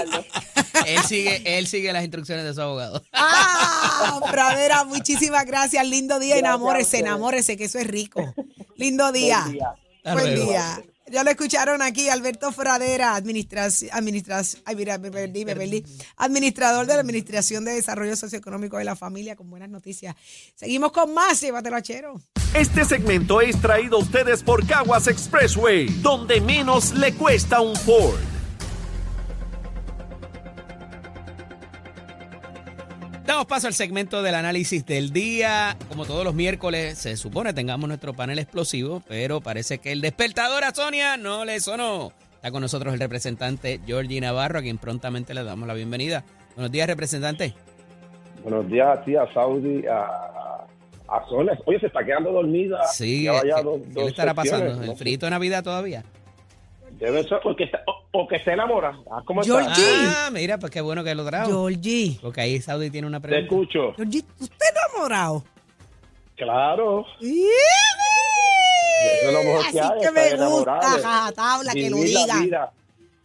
Él 0.86 1.02
sigue, 1.04 1.58
él 1.58 1.66
sigue 1.66 1.92
las 1.92 2.02
instrucciones 2.02 2.44
de 2.44 2.54
su 2.54 2.60
abogado. 2.60 3.02
Ah, 3.12 4.20
Pradera, 4.30 4.84
muchísimas 4.84 5.44
gracias. 5.46 5.86
Lindo 5.86 6.18
día, 6.18 6.36
enamórese, 6.36 6.98
enamórese, 6.98 7.56
que 7.56 7.64
eso 7.64 7.78
es 7.78 7.86
rico. 7.86 8.34
Lindo 8.76 9.12
día. 9.12 9.46
Buen 10.04 10.34
día. 10.34 10.82
Ya 11.12 11.24
lo 11.24 11.30
escucharon 11.30 11.82
aquí, 11.82 12.08
Alberto 12.08 12.52
Fradera, 12.52 13.14
administración, 13.14 13.90
ay, 14.64 14.76
mira, 14.76 14.96
me 14.96 15.10
perdí, 15.10 15.44
me 15.44 15.54
perdí, 15.54 15.84
administrador 16.16 16.86
de 16.86 16.94
la 16.94 17.00
Administración 17.00 17.66
de 17.66 17.72
Desarrollo 17.72 18.16
Socioeconómico 18.16 18.78
de 18.78 18.84
la 18.84 18.96
Familia, 18.96 19.36
con 19.36 19.50
buenas 19.50 19.68
noticias. 19.68 20.16
Seguimos 20.54 20.90
con 20.92 21.12
más, 21.12 21.38
llévatelo 21.42 21.76
a 21.76 21.82
Chero. 21.82 22.18
Este 22.54 22.86
segmento 22.86 23.42
es 23.42 23.60
traído 23.60 23.98
a 23.98 24.00
ustedes 24.00 24.42
por 24.42 24.66
Caguas 24.66 25.06
Expressway, 25.06 25.86
donde 26.00 26.40
menos 26.40 26.94
le 26.94 27.12
cuesta 27.12 27.60
un 27.60 27.76
Ford. 27.76 28.31
Damos 33.32 33.46
paso 33.46 33.66
al 33.66 33.72
segmento 33.72 34.22
del 34.22 34.34
análisis 34.34 34.84
del 34.84 35.10
día. 35.10 35.74
Como 35.88 36.04
todos 36.04 36.22
los 36.22 36.34
miércoles, 36.34 36.98
se 36.98 37.16
supone 37.16 37.54
tengamos 37.54 37.88
nuestro 37.88 38.12
panel 38.12 38.38
explosivo, 38.38 39.02
pero 39.08 39.40
parece 39.40 39.78
que 39.78 39.90
el 39.90 40.02
despertador 40.02 40.64
a 40.64 40.74
Sonia 40.74 41.16
no 41.16 41.46
le 41.46 41.58
sonó. 41.60 42.12
Está 42.34 42.50
con 42.50 42.60
nosotros 42.60 42.92
el 42.92 43.00
representante 43.00 43.80
Georgie 43.86 44.20
Navarro, 44.20 44.58
a 44.58 44.62
quien 44.62 44.76
prontamente 44.76 45.32
le 45.32 45.44
damos 45.44 45.66
la 45.66 45.72
bienvenida. 45.72 46.24
Buenos 46.56 46.70
días, 46.70 46.86
representante. 46.86 47.54
Buenos 48.42 48.68
días 48.68 48.98
a 48.98 49.02
ti, 49.02 49.16
a 49.16 49.26
Saudi, 49.32 49.86
a, 49.86 50.66
a 51.08 51.26
Sonia. 51.30 51.58
Oye, 51.64 51.80
se 51.80 51.86
está 51.86 52.04
quedando 52.04 52.32
dormida. 52.32 52.84
Sí, 52.92 53.26
¿qué, 53.42 53.94
le 53.94 54.08
estará 54.08 54.34
pasando? 54.34 54.82
¿El 54.82 54.94
frito 54.94 55.24
de 55.24 55.30
Navidad 55.30 55.64
todavía? 55.64 56.04
Debe 57.02 57.24
ser 57.24 57.40
porque 57.42 57.64
está, 57.64 57.82
o, 58.12 58.28
que 58.28 58.38
se 58.38 58.52
enamora. 58.52 58.96
Ah, 59.10 59.22
¿Cómo 59.24 59.42
Georgie. 59.42 59.82
Ah, 60.06 60.30
mira, 60.32 60.56
pues 60.58 60.70
qué 60.70 60.80
bueno 60.80 61.02
que 61.02 61.16
lo 61.16 61.26
trajo. 61.26 61.50
Georgie. 61.50 62.16
Porque 62.22 62.42
ahí 62.42 62.60
Saudi 62.60 62.90
tiene 62.90 63.08
una 63.08 63.18
pregunta. 63.18 63.40
Te 63.40 63.44
escucho. 63.44 63.92
Georgie, 63.96 64.22
¿tú 64.22 64.44
estás 64.44 64.70
enamorado? 64.70 65.42
Claro. 66.36 67.04
Eso 67.20 67.48
es 69.26 69.32
lo 69.32 69.42
mejor 69.42 69.60
Así 69.62 69.72
que, 69.72 69.80
hay, 69.80 70.00
que 70.00 70.10
me 70.12 70.46
gusta, 70.46 71.32
tabla, 71.34 71.72
que 71.72 71.90
lo 71.90 71.96
diga. 71.96 72.70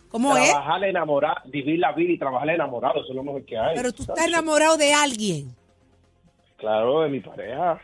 ¿Cómo 0.10 0.36
es? 0.36 0.50
Trabajar 0.50 0.84
enamorado, 0.84 1.36
vivir 1.46 1.78
la 1.78 1.92
vida 1.92 2.14
y 2.14 2.18
trabajar 2.18 2.50
enamorado, 2.50 3.02
eso 3.02 3.10
es 3.10 3.16
lo 3.16 3.24
mejor 3.24 3.46
que 3.46 3.60
hay. 3.60 3.76
Pero 3.76 3.94
tú 3.94 4.02
estás 4.02 4.26
enamorado 4.26 4.76
de 4.78 4.92
alguien. 4.92 5.56
Claro, 6.58 7.02
de 7.02 7.10
mi 7.10 7.20
pareja. 7.20 7.80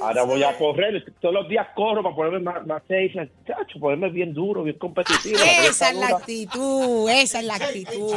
Ahora 0.00 0.22
voy 0.22 0.42
a 0.42 0.56
correr, 0.56 1.04
todos 1.20 1.34
los 1.34 1.48
días 1.48 1.66
corro 1.74 2.02
para 2.02 2.14
ponerme 2.14 2.40
más, 2.40 2.66
más 2.66 2.82
safe, 2.82 3.30
ponerme 3.80 4.10
bien 4.10 4.32
duro, 4.32 4.62
bien 4.62 4.78
competitivo. 4.78 5.38
Esa 5.38 5.90
es 5.90 5.96
la 5.96 6.08
actitud, 6.08 7.10
esa 7.10 7.40
es 7.40 7.44
la 7.44 7.54
actitud. 7.56 8.14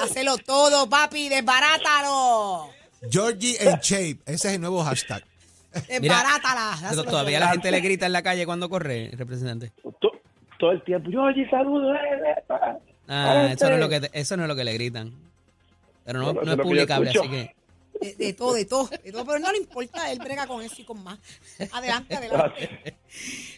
Hácelo 0.00 0.38
todo, 0.38 0.88
papi, 0.88 1.28
desbarátalo. 1.28 2.70
Georgie 3.10 3.56
en 3.60 3.78
shape, 3.80 4.18
ese 4.26 4.48
es 4.48 4.54
el 4.54 4.60
nuevo 4.60 4.82
hashtag. 4.82 5.22
Desbarátala. 5.88 6.76
Pero 6.90 7.04
todavía 7.04 7.40
la 7.40 7.48
gente 7.48 7.70
le 7.70 7.80
grita 7.80 8.06
en 8.06 8.12
la 8.12 8.22
calle 8.22 8.46
cuando 8.46 8.68
corre, 8.68 9.10
representante. 9.16 9.72
Todo, 10.58 10.72
el 10.72 10.82
tiempo, 10.82 11.10
Georgie, 11.10 11.48
saludos. 11.48 11.96
Eh, 11.96 12.30
eh, 12.30 12.54
ah, 13.08 13.48
eso 13.52 13.68
no, 13.68 13.74
es 13.74 13.80
lo 13.80 13.88
que, 13.88 14.10
eso 14.12 14.36
no 14.36 14.42
es 14.42 14.48
lo 14.48 14.56
que 14.56 14.64
le 14.64 14.72
gritan. 14.72 15.12
Pero 16.04 16.20
no, 16.20 16.32
no 16.32 16.52
es 16.52 16.58
publicable, 16.58 17.10
así 17.10 17.28
que... 17.28 17.57
De, 18.00 18.32
todo, 18.32 18.54
de 18.54 18.64
todo, 18.64 18.88
de 18.88 19.12
todo, 19.12 19.24
pero 19.24 19.38
no 19.38 19.50
le 19.50 19.58
importa, 19.58 20.10
él 20.12 20.18
brega 20.18 20.46
con 20.46 20.62
eso 20.62 20.76
y 20.78 20.84
con 20.84 21.02
más. 21.02 21.18
Adelante, 21.72 22.14
adelante. 22.14 22.96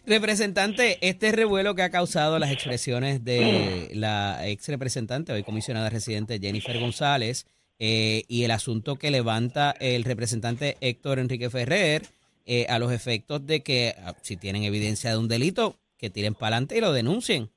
Representante, 0.06 0.98
este 1.06 1.32
revuelo 1.32 1.74
que 1.74 1.82
ha 1.82 1.90
causado 1.90 2.38
las 2.38 2.50
expresiones 2.50 3.24
de 3.24 3.90
la 3.94 4.46
ex 4.48 4.68
representante, 4.68 5.32
hoy 5.32 5.42
comisionada 5.42 5.90
residente 5.90 6.38
Jennifer 6.38 6.78
González, 6.78 7.46
eh, 7.78 8.24
y 8.28 8.44
el 8.44 8.50
asunto 8.50 8.96
que 8.96 9.10
levanta 9.10 9.74
el 9.80 10.04
representante 10.04 10.76
Héctor 10.80 11.18
Enrique 11.18 11.48
Ferrer, 11.48 12.02
eh, 12.46 12.66
a 12.68 12.78
los 12.78 12.92
efectos 12.92 13.46
de 13.46 13.62
que 13.62 13.94
ah, 14.04 14.14
si 14.22 14.36
tienen 14.36 14.64
evidencia 14.64 15.10
de 15.10 15.18
un 15.18 15.28
delito, 15.28 15.78
que 15.96 16.10
tiren 16.10 16.34
para 16.34 16.56
adelante 16.56 16.76
y 16.76 16.80
lo 16.80 16.92
denuncien. 16.92 17.50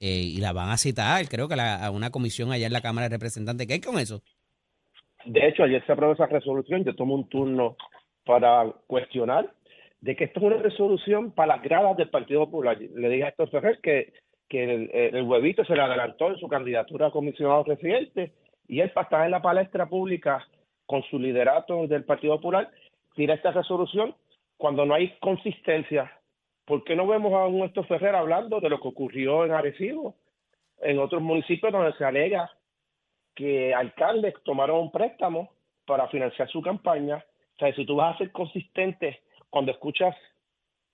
Eh, 0.00 0.20
y 0.20 0.36
la 0.38 0.52
van 0.52 0.70
a 0.70 0.76
citar, 0.76 1.26
creo 1.28 1.48
que 1.48 1.54
a 1.54 1.90
una 1.90 2.10
comisión 2.10 2.52
allá 2.52 2.66
en 2.66 2.72
la 2.72 2.82
Cámara 2.82 3.08
de 3.08 3.16
Representantes. 3.16 3.66
¿Qué 3.66 3.74
hay 3.74 3.80
con 3.80 3.98
eso? 3.98 4.22
De 5.24 5.46
hecho, 5.46 5.64
ayer 5.64 5.84
se 5.86 5.92
aprobó 5.92 6.12
esa 6.12 6.26
resolución, 6.26 6.84
yo 6.84 6.94
tomo 6.94 7.14
un 7.14 7.28
turno 7.28 7.76
para 8.24 8.70
cuestionar 8.86 9.50
de 10.00 10.16
que 10.16 10.24
esto 10.24 10.40
es 10.40 10.46
una 10.46 10.56
resolución 10.58 11.32
para 11.32 11.56
las 11.56 11.62
gradas 11.62 11.96
del 11.96 12.10
Partido 12.10 12.44
Popular. 12.44 12.78
Le 12.78 13.08
dije 13.08 13.24
a 13.24 13.28
Héctor 13.28 13.50
Ferrer 13.50 13.78
que, 13.82 14.12
que 14.50 15.10
el, 15.12 15.22
huevito 15.22 15.64
se 15.64 15.74
le 15.74 15.80
adelantó 15.80 16.28
en 16.28 16.36
su 16.36 16.46
candidatura 16.46 17.06
a 17.06 17.10
comisionado 17.10 17.64
residente 17.64 18.32
y 18.68 18.80
él 18.80 18.90
para 18.90 19.04
estar 19.04 19.24
en 19.24 19.30
la 19.30 19.40
palestra 19.40 19.86
pública 19.86 20.46
con 20.84 21.02
su 21.04 21.18
liderato 21.18 21.86
del 21.86 22.04
Partido 22.04 22.36
Popular 22.36 22.70
tira 23.14 23.34
esta 23.34 23.52
resolución 23.52 24.14
cuando 24.58 24.84
no 24.84 24.94
hay 24.94 25.16
consistencia. 25.20 26.12
¿Por 26.66 26.84
qué 26.84 26.96
no 26.96 27.06
vemos 27.06 27.32
a 27.32 27.46
un 27.46 27.62
Héctor 27.62 27.86
Ferrer 27.86 28.14
hablando 28.14 28.60
de 28.60 28.68
lo 28.68 28.80
que 28.80 28.88
ocurrió 28.88 29.46
en 29.46 29.52
Arecibo, 29.52 30.16
en 30.82 30.98
otros 30.98 31.22
municipios 31.22 31.72
donde 31.72 31.96
se 31.96 32.04
alega 32.04 32.50
que 33.34 33.74
alcaldes 33.74 34.34
tomaron 34.44 34.80
un 34.80 34.92
préstamo 34.92 35.50
para 35.86 36.08
financiar 36.08 36.48
su 36.50 36.62
campaña? 36.62 37.24
O 37.56 37.58
sea, 37.58 37.74
si 37.74 37.84
tú 37.84 37.96
vas 37.96 38.14
a 38.14 38.18
ser 38.18 38.32
consistente 38.32 39.20
cuando 39.50 39.72
escuchas 39.72 40.14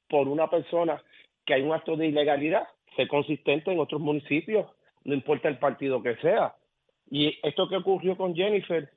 por 0.08 0.28
una 0.28 0.48
persona 0.50 1.02
que 1.44 1.54
hay 1.54 1.62
un 1.62 1.72
acto 1.72 1.96
de 1.96 2.08
ilegalidad, 2.08 2.66
sé 2.96 3.08
consistente 3.08 3.72
en 3.72 3.80
otros 3.80 4.00
municipios, 4.00 4.66
no 5.04 5.14
importa 5.14 5.48
el 5.48 5.58
partido 5.58 6.02
que 6.02 6.16
sea. 6.16 6.54
Y 7.10 7.38
esto 7.42 7.68
que 7.68 7.76
ocurrió 7.76 8.16
con 8.16 8.34
Jennifer, 8.34 8.90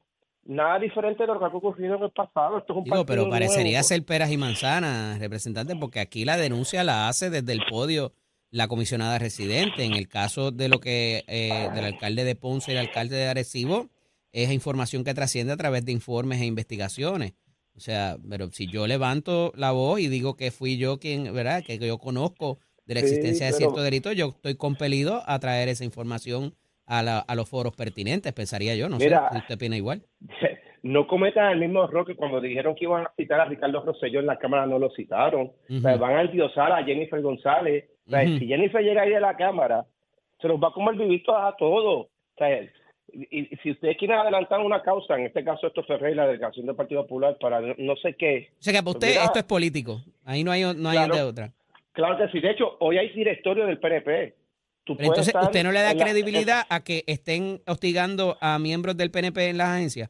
nada 0.45 0.79
diferente 0.79 1.23
de 1.23 1.27
lo 1.27 1.39
que 1.39 1.45
ha 1.45 1.49
ocurrido 1.49 1.95
en 1.95 2.03
el 2.03 2.11
pasado. 2.11 2.57
Esto 2.57 2.73
es 2.73 2.77
un 2.79 2.83
Digo, 2.83 3.05
pero 3.05 3.29
parecería 3.29 3.79
nuevo. 3.79 3.83
ser 3.83 4.05
peras 4.05 4.31
y 4.31 4.37
manzanas, 4.37 5.19
representante, 5.19 5.75
porque 5.75 5.99
aquí 5.99 6.25
la 6.25 6.37
denuncia 6.37 6.83
la 6.83 7.07
hace 7.07 7.29
desde 7.29 7.53
el 7.53 7.61
podio 7.69 8.11
la 8.53 8.67
comisionada 8.67 9.17
residente. 9.17 9.83
En 9.83 9.95
el 9.95 10.07
caso 10.07 10.51
de 10.51 10.67
lo 10.69 10.79
que 10.79 11.23
eh, 11.27 11.69
del 11.73 11.83
alcalde 11.85 12.23
de 12.23 12.35
Ponce 12.35 12.71
y 12.71 12.73
el 12.73 12.77
alcalde 12.79 13.15
de 13.15 13.27
Arecibo, 13.27 13.89
es 14.31 14.51
información 14.51 15.03
que 15.03 15.13
trasciende 15.13 15.53
a 15.53 15.57
través 15.57 15.83
de 15.85 15.91
informes 15.91 16.39
e 16.39 16.45
investigaciones. 16.45 17.33
O 17.75 17.79
sea, 17.79 18.17
pero 18.29 18.51
si 18.51 18.67
yo 18.67 18.85
levanto 18.85 19.51
la 19.55 19.71
voz 19.71 19.99
y 19.99 20.07
digo 20.07 20.35
que 20.35 20.51
fui 20.51 20.77
yo 20.77 20.99
quien, 20.99 21.33
¿verdad? 21.33 21.63
Que 21.63 21.79
yo 21.79 21.97
conozco 21.97 22.59
de 22.85 22.93
la 22.93 22.99
Sí, 22.99 23.05
existencia 23.07 23.47
de 23.47 23.53
cierto 23.53 23.81
delito, 23.81 24.11
yo 24.11 24.27
estoy 24.29 24.55
compelido 24.55 25.23
a 25.25 25.39
traer 25.39 25.69
esa 25.69 25.83
información 25.83 26.53
a, 26.85 27.01
la- 27.01 27.19
a 27.19 27.33
los 27.35 27.49
foros 27.49 27.75
pertinentes, 27.75 28.33
pensaría 28.33 28.75
yo. 28.75 28.87
No 28.89 28.99
Mira, 28.99 29.27
sé 29.29 29.35
si 29.35 29.39
usted 29.41 29.55
opina 29.55 29.77
igual. 29.77 30.05
no 30.83 31.07
cometan 31.07 31.51
el 31.51 31.59
mismo 31.59 31.83
error 31.85 32.05
que 32.05 32.15
cuando 32.15 32.39
dijeron 32.41 32.75
que 32.75 32.83
iban 32.85 33.05
a 33.05 33.11
citar 33.17 33.39
a 33.39 33.45
Ricardo 33.45 33.81
Rosselló 33.83 34.19
en 34.19 34.25
la 34.27 34.37
Cámara 34.37 34.65
no 34.67 34.77
lo 34.79 34.89
citaron. 34.91 35.51
O 35.69 35.79
sea, 35.79 35.91
Ujú. 35.95 35.99
van 35.99 36.15
a 36.17 36.21
endiosar 36.21 36.71
a 36.71 36.83
Jennifer 36.83 37.21
González. 37.21 37.85
O 38.05 38.09
sea, 38.11 38.23
Ujú. 38.23 38.37
Si 38.39 38.47
Jennifer 38.47 38.83
llega 38.83 39.01
ahí 39.03 39.09
de 39.11 39.19
la 39.21 39.35
Cámara, 39.37 39.85
se 40.41 40.47
los 40.47 40.61
va 40.61 40.67
a 40.67 40.73
comer 40.73 40.95
vivito 40.95 41.35
a 41.35 41.55
todos. 41.55 42.07
O 42.07 42.09
sea, 42.37 42.61
y, 42.61 42.67
y 43.31 43.55
si 43.63 43.71
ustedes 43.71 43.95
quieren 43.97 44.17
adelantar 44.17 44.59
una 44.59 44.81
causa, 44.81 45.15
en 45.15 45.27
este 45.27 45.43
caso 45.43 45.67
esto 45.67 45.83
Ferrer 45.83 46.13
y 46.13 46.15
la 46.15 46.25
delegación 46.27 46.65
del 46.65 46.75
Partido 46.75 47.03
Popular 47.03 47.37
para 47.39 47.61
no, 47.61 47.95
sé 47.97 48.15
qué, 48.15 48.49
O 48.59 48.61
sea 48.63 48.73
que 48.73 48.79
para 48.79 48.91
usted 48.91 49.07
Pues 49.07 49.13
Mira- 49.15 49.23
esto 49.25 49.39
es 49.39 49.45
político. 49.45 50.01
Ahí 50.25 50.43
no 50.43 50.51
hay, 50.51 50.63
no 50.63 50.89
hay 50.89 50.97
Claro. 50.97 51.15
de 51.15 51.21
otra. 51.21 51.51
claro 51.93 52.17
que 52.17 52.27
sí. 52.31 52.39
De 52.41 52.51
hecho, 52.51 52.75
hoy 52.79 52.97
hay 52.97 53.09
directorio 53.13 53.65
del 53.65 53.77
PNP. 53.79 54.33
Tú 54.83 54.97
Pero 54.97 55.07
puedes 55.11 55.27
entonces, 55.29 55.47
¿usted 55.47 55.63
no 55.63 55.71
le 55.71 55.79
da 55.81 55.93
la- 55.93 56.03
credibilidad 56.03 56.63
a 56.69 56.83
que 56.83 57.03
estén 57.07 57.61
hostigando 57.67 58.35
a 58.41 58.59
miembros 58.59 58.97
del 58.97 59.11
PNP 59.11 59.47
en 59.49 59.57
las 59.59 59.69
agencias? 59.69 60.09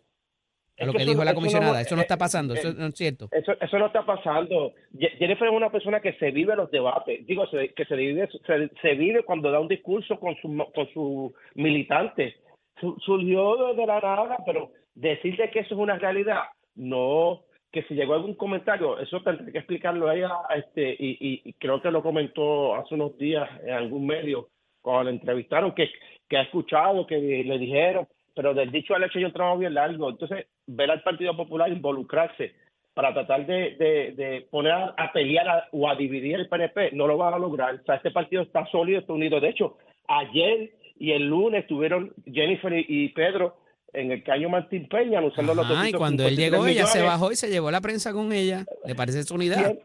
A 0.79 0.85
lo 0.85 0.93
que 0.93 1.05
dijo 1.05 1.23
la 1.23 1.31
eso 1.31 1.33
no- 1.33 1.35
comisionada. 1.35 1.81
Eso 1.81 1.95
no 1.95 2.01
está 2.01 2.15
eh, 2.15 2.17
pasando. 2.17 2.55
eh, 2.55 2.59
Eso 2.59 2.73
no 2.73 2.85
es 2.87 2.95
cierto. 2.95 3.27
Eso, 3.31 3.53
eso 3.59 3.79
no 3.79 3.85
está 3.87 4.05
pasando. 4.05 4.73
Jennifer 4.97 5.47
es 5.47 5.53
una 5.53 5.69
persona 5.71 5.99
que 5.99 6.13
se 6.13 6.31
vive 6.31 6.55
los 6.55 6.71
debates. 6.71 7.25
Digo, 7.27 7.45
se- 7.47 7.69
que 7.73 7.85
se 7.85 7.95
vive, 7.95 8.27
se, 8.45 8.69
se 8.81 8.93
vive 8.95 9.23
cuando 9.23 9.51
da 9.51 9.59
un 9.59 9.67
discurso 9.67 10.19
con 10.19 10.35
su, 10.37 10.47
con 10.73 10.87
su 10.93 11.33
militante. 11.55 12.37
Su- 12.79 12.97
surgió 13.05 13.73
de 13.75 13.85
la 13.85 13.99
nada, 13.99 14.37
pero 14.45 14.71
decirle 14.95 15.49
que 15.51 15.59
eso 15.59 15.75
es 15.75 15.79
una 15.79 15.97
realidad, 15.97 16.43
no. 16.75 17.43
Que 17.71 17.83
si 17.83 17.95
llegó 17.95 18.13
algún 18.13 18.35
comentario, 18.35 18.99
eso 18.99 19.21
tendré 19.23 19.51
que 19.51 19.57
explicarlo 19.59 20.07
a 20.07 20.15
ella, 20.15 20.31
este, 20.55 20.91
y, 20.97 21.17
y- 21.19 21.41
y 21.45 21.53
creo 21.53 21.81
que 21.81 21.89
lo 21.91 22.03
comentó 22.03 22.75
hace 22.75 22.93
unos 22.95 23.17
días 23.17 23.49
en 23.63 23.73
algún 23.73 24.05
medio, 24.05 24.49
cuando 24.81 25.05
la 25.05 25.09
entrevistaron, 25.11 25.73
que, 25.73 25.89
que 26.29 26.37
ha 26.37 26.41
escuchado, 26.43 27.07
que 27.07 27.17
le 27.17 27.57
dijeron, 27.57 28.07
pero 28.35 28.53
del 28.53 28.71
dicho 28.71 28.95
al 28.95 29.03
hecho 29.03 29.19
yo 29.19 29.31
trabajo 29.31 29.59
bien 29.59 29.73
largo. 29.73 30.09
Entonces, 30.09 30.47
ver 30.67 30.89
al 30.91 31.03
Partido 31.03 31.35
Popular 31.37 31.69
involucrarse 31.71 32.53
para 32.93 33.13
tratar 33.13 33.45
de, 33.45 33.75
de, 33.75 34.11
de 34.15 34.47
poner 34.51 34.71
a, 34.71 34.93
a 34.97 35.11
pelear 35.11 35.47
a- 35.47 35.67
o 35.71 35.89
a 35.89 35.95
dividir 35.95 36.35
el 36.35 36.47
PNP, 36.47 36.91
no 36.93 37.07
lo 37.07 37.17
van 37.17 37.33
a 37.33 37.39
lograr. 37.39 37.75
O 37.75 37.83
sea, 37.85 37.95
este 37.95 38.11
partido 38.11 38.43
está 38.43 38.65
sólido, 38.67 38.99
está 38.99 39.13
unido. 39.13 39.39
De 39.39 39.49
hecho, 39.49 39.77
ayer 40.07 40.71
y 40.97 41.11
el 41.11 41.27
lunes 41.27 41.61
estuvieron 41.63 42.13
Jennifer 42.31 42.71
y, 42.73 43.09
Pedro 43.09 43.57
en 43.93 44.11
el 44.11 44.23
Caño 44.23 44.49
Martín 44.49 44.87
Peña 44.87 45.19
anunciando 45.19 45.53
los 45.55 45.65
Ajá, 45.65 45.89
y 45.89 45.93
cuando 45.93 46.23
él 46.27 46.35
253 46.35 46.51
llegó, 46.51 46.65
ella 46.67 46.85
se 46.87 47.01
bajó 47.01 47.31
y 47.31 47.35
se 47.35 47.49
llevó 47.49 47.69
la 47.71 47.81
prensa 47.81 48.11
con 48.13 48.31
ella. 48.31 48.65
¿Le 48.85 48.95
parece 48.95 49.19
esa 49.19 49.33
unidad? 49.35 49.75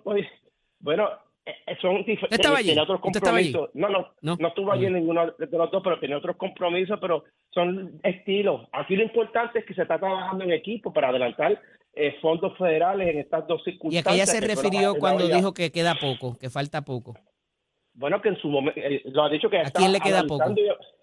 Bueno, 0.81 1.09
son 1.81 1.97
diferentes. 2.05 2.39
estaba 2.39 2.59
allí? 2.59 2.69
Tenía 2.69 2.83
otros 2.83 3.01
compromisos. 3.01 3.71
No, 3.75 3.89
no, 3.89 4.09
No. 4.23 4.37
no, 4.39 4.49
estuvo 4.49 4.73
allí 4.73 4.87
en 4.87 4.95
ninguno 4.95 5.27
de 5.39 5.47
los 5.59 5.71
dos, 5.71 5.83
pero 5.83 5.99
tenía 5.99 6.17
otros 6.19 6.37
compromisos, 6.37 6.99
pero 7.01 7.25
son 7.51 8.01
estilos. 8.03 8.69
Aquí 8.73 8.97
lo 8.97 9.03
importante 9.03 9.61
es 9.61 9.65
que 9.65 9.75
se 9.75 9.83
está 9.83 9.99
trabajando 9.99 10.45
en 10.45 10.53
equipo 10.53 10.93
para 10.93 11.09
adelantar 11.09 11.61
eh, 11.95 12.17
fondos 12.21 12.57
federales 12.59 13.09
en 13.09 13.19
estas 13.19 13.47
dos 13.47 13.61
¿Y 13.67 13.71
a 13.71 13.73
circunstancias. 13.73 14.05
qué 14.15 14.15
ella 14.15 14.27
se 14.27 14.41
que 14.41 14.47
fueron 14.55 14.63
refirió 14.73 14.95
cuando 15.01 15.29
dijo 15.29 15.53
que 15.55 15.73
queda 15.73 15.95
poco, 15.95 16.37
que 16.39 16.51
falta 16.51 16.83
poco? 16.83 17.15
Bueno, 17.95 18.21
que 18.23 18.29
en 18.29 18.37
su 18.39 18.49
momento, 18.49 18.81
lo 19.07 19.25
ha 19.25 19.29
dicho 19.29 19.51
que 19.51 19.59
¿A 19.59 19.63
está 19.63 19.81
quién 19.81 19.93
le 19.93 20.01
queda 20.01 20.23
poco? 20.23 20.43
analizando 20.45 20.61
y 20.63 20.99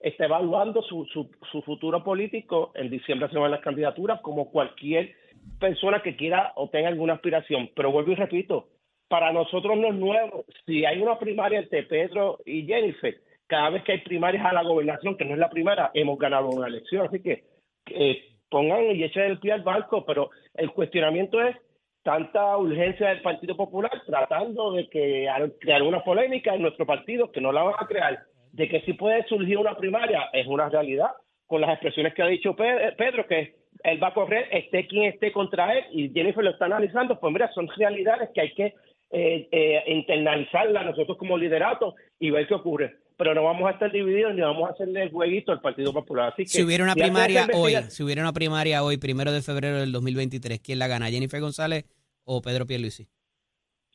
Está 0.00 0.26
evaluando 0.26 0.80
su, 0.82 1.04
su, 1.06 1.28
su 1.50 1.60
futuro 1.62 2.04
político. 2.04 2.70
En 2.76 2.88
diciembre 2.88 3.28
se 3.30 3.36
van 3.36 3.50
las 3.50 3.60
candidaturas, 3.60 4.20
como 4.20 4.48
cualquier 4.50 5.12
persona 5.58 6.00
que 6.02 6.14
quiera 6.16 6.52
o 6.54 6.70
tenga 6.70 6.88
alguna 6.88 7.14
aspiración. 7.14 7.68
Pero 7.74 7.90
vuelvo 7.90 8.12
y 8.12 8.14
repito, 8.14 8.68
para 9.08 9.32
nosotros 9.32 9.76
no 9.76 9.88
es 9.88 9.94
nuevo. 9.94 10.44
Si 10.66 10.84
hay 10.84 11.00
una 11.00 11.18
primaria 11.18 11.60
entre 11.60 11.82
Pedro 11.84 12.38
y 12.44 12.66
Jennifer, 12.66 13.16
cada 13.46 13.70
vez 13.70 13.82
que 13.84 13.92
hay 13.92 13.98
primarias 13.98 14.44
a 14.44 14.52
la 14.52 14.62
gobernación, 14.62 15.16
que 15.16 15.24
no 15.24 15.32
es 15.34 15.40
la 15.40 15.48
primera, 15.50 15.90
hemos 15.94 16.18
ganado 16.18 16.48
una 16.50 16.68
elección. 16.68 17.06
Así 17.06 17.22
que 17.22 17.44
eh, 17.90 18.22
pongan 18.50 18.84
y 18.94 19.02
echen 19.02 19.24
el 19.24 19.38
pie 19.38 19.52
al 19.52 19.62
barco, 19.62 20.04
pero 20.04 20.30
el 20.54 20.70
cuestionamiento 20.72 21.40
es 21.42 21.56
tanta 22.02 22.56
urgencia 22.56 23.08
del 23.08 23.22
Partido 23.22 23.56
Popular 23.56 23.90
tratando 24.06 24.72
de 24.72 24.88
que 24.88 25.28
crear 25.60 25.82
una 25.82 26.02
polémica 26.04 26.54
en 26.54 26.62
nuestro 26.62 26.86
partido 26.86 27.30
que 27.32 27.40
no 27.40 27.52
la 27.52 27.62
van 27.62 27.74
a 27.78 27.86
crear, 27.86 28.18
de 28.52 28.68
que 28.68 28.80
si 28.82 28.92
puede 28.94 29.24
surgir 29.24 29.58
una 29.58 29.76
primaria, 29.76 30.28
es 30.32 30.46
una 30.46 30.68
realidad, 30.68 31.10
con 31.46 31.60
las 31.60 31.70
expresiones 31.70 32.14
que 32.14 32.22
ha 32.22 32.26
dicho 32.26 32.54
Pe- 32.54 32.92
Pedro, 32.96 33.26
que 33.26 33.54
él 33.84 34.02
va 34.02 34.08
a 34.08 34.14
correr, 34.14 34.48
esté 34.52 34.86
quien 34.86 35.04
esté 35.04 35.32
contra 35.32 35.76
él, 35.76 35.84
y 35.92 36.10
Jennifer 36.10 36.44
lo 36.44 36.50
está 36.50 36.66
analizando, 36.66 37.18
pues 37.18 37.32
mira, 37.32 37.50
son 37.52 37.68
realidades 37.76 38.30
que 38.34 38.40
hay 38.40 38.54
que 38.54 38.74
eh, 39.10 39.48
eh, 39.50 39.82
internalizarlas 39.86 40.84
nosotros 40.86 41.16
como 41.18 41.36
liderato 41.38 41.94
y 42.18 42.30
ver 42.30 42.46
qué 42.46 42.54
ocurre. 42.54 42.96
Pero 43.16 43.34
no 43.34 43.42
vamos 43.42 43.68
a 43.68 43.72
estar 43.72 43.90
divididos 43.90 44.32
ni 44.34 44.42
vamos 44.42 44.68
a 44.68 44.72
hacerle 44.72 45.02
el 45.02 45.10
jueguito 45.10 45.50
al 45.50 45.60
Partido 45.60 45.92
Popular. 45.92 46.32
Así 46.32 46.44
que, 46.44 46.48
Si 46.50 46.62
hubiera 46.62 46.84
una 46.84 46.94
primaria 46.94 47.48
hoy, 47.52 47.74
si 47.88 48.04
hubiera 48.04 48.22
una 48.22 48.32
primaria 48.32 48.84
hoy, 48.84 48.96
primero 48.96 49.32
de 49.32 49.42
febrero 49.42 49.80
del 49.80 49.90
2023, 49.90 50.60
¿quién 50.60 50.78
la 50.78 50.86
gana? 50.86 51.10
¿Jennifer 51.10 51.40
González 51.40 51.84
o 52.24 52.40
Pedro 52.42 52.66
Pierluisi? 52.66 53.08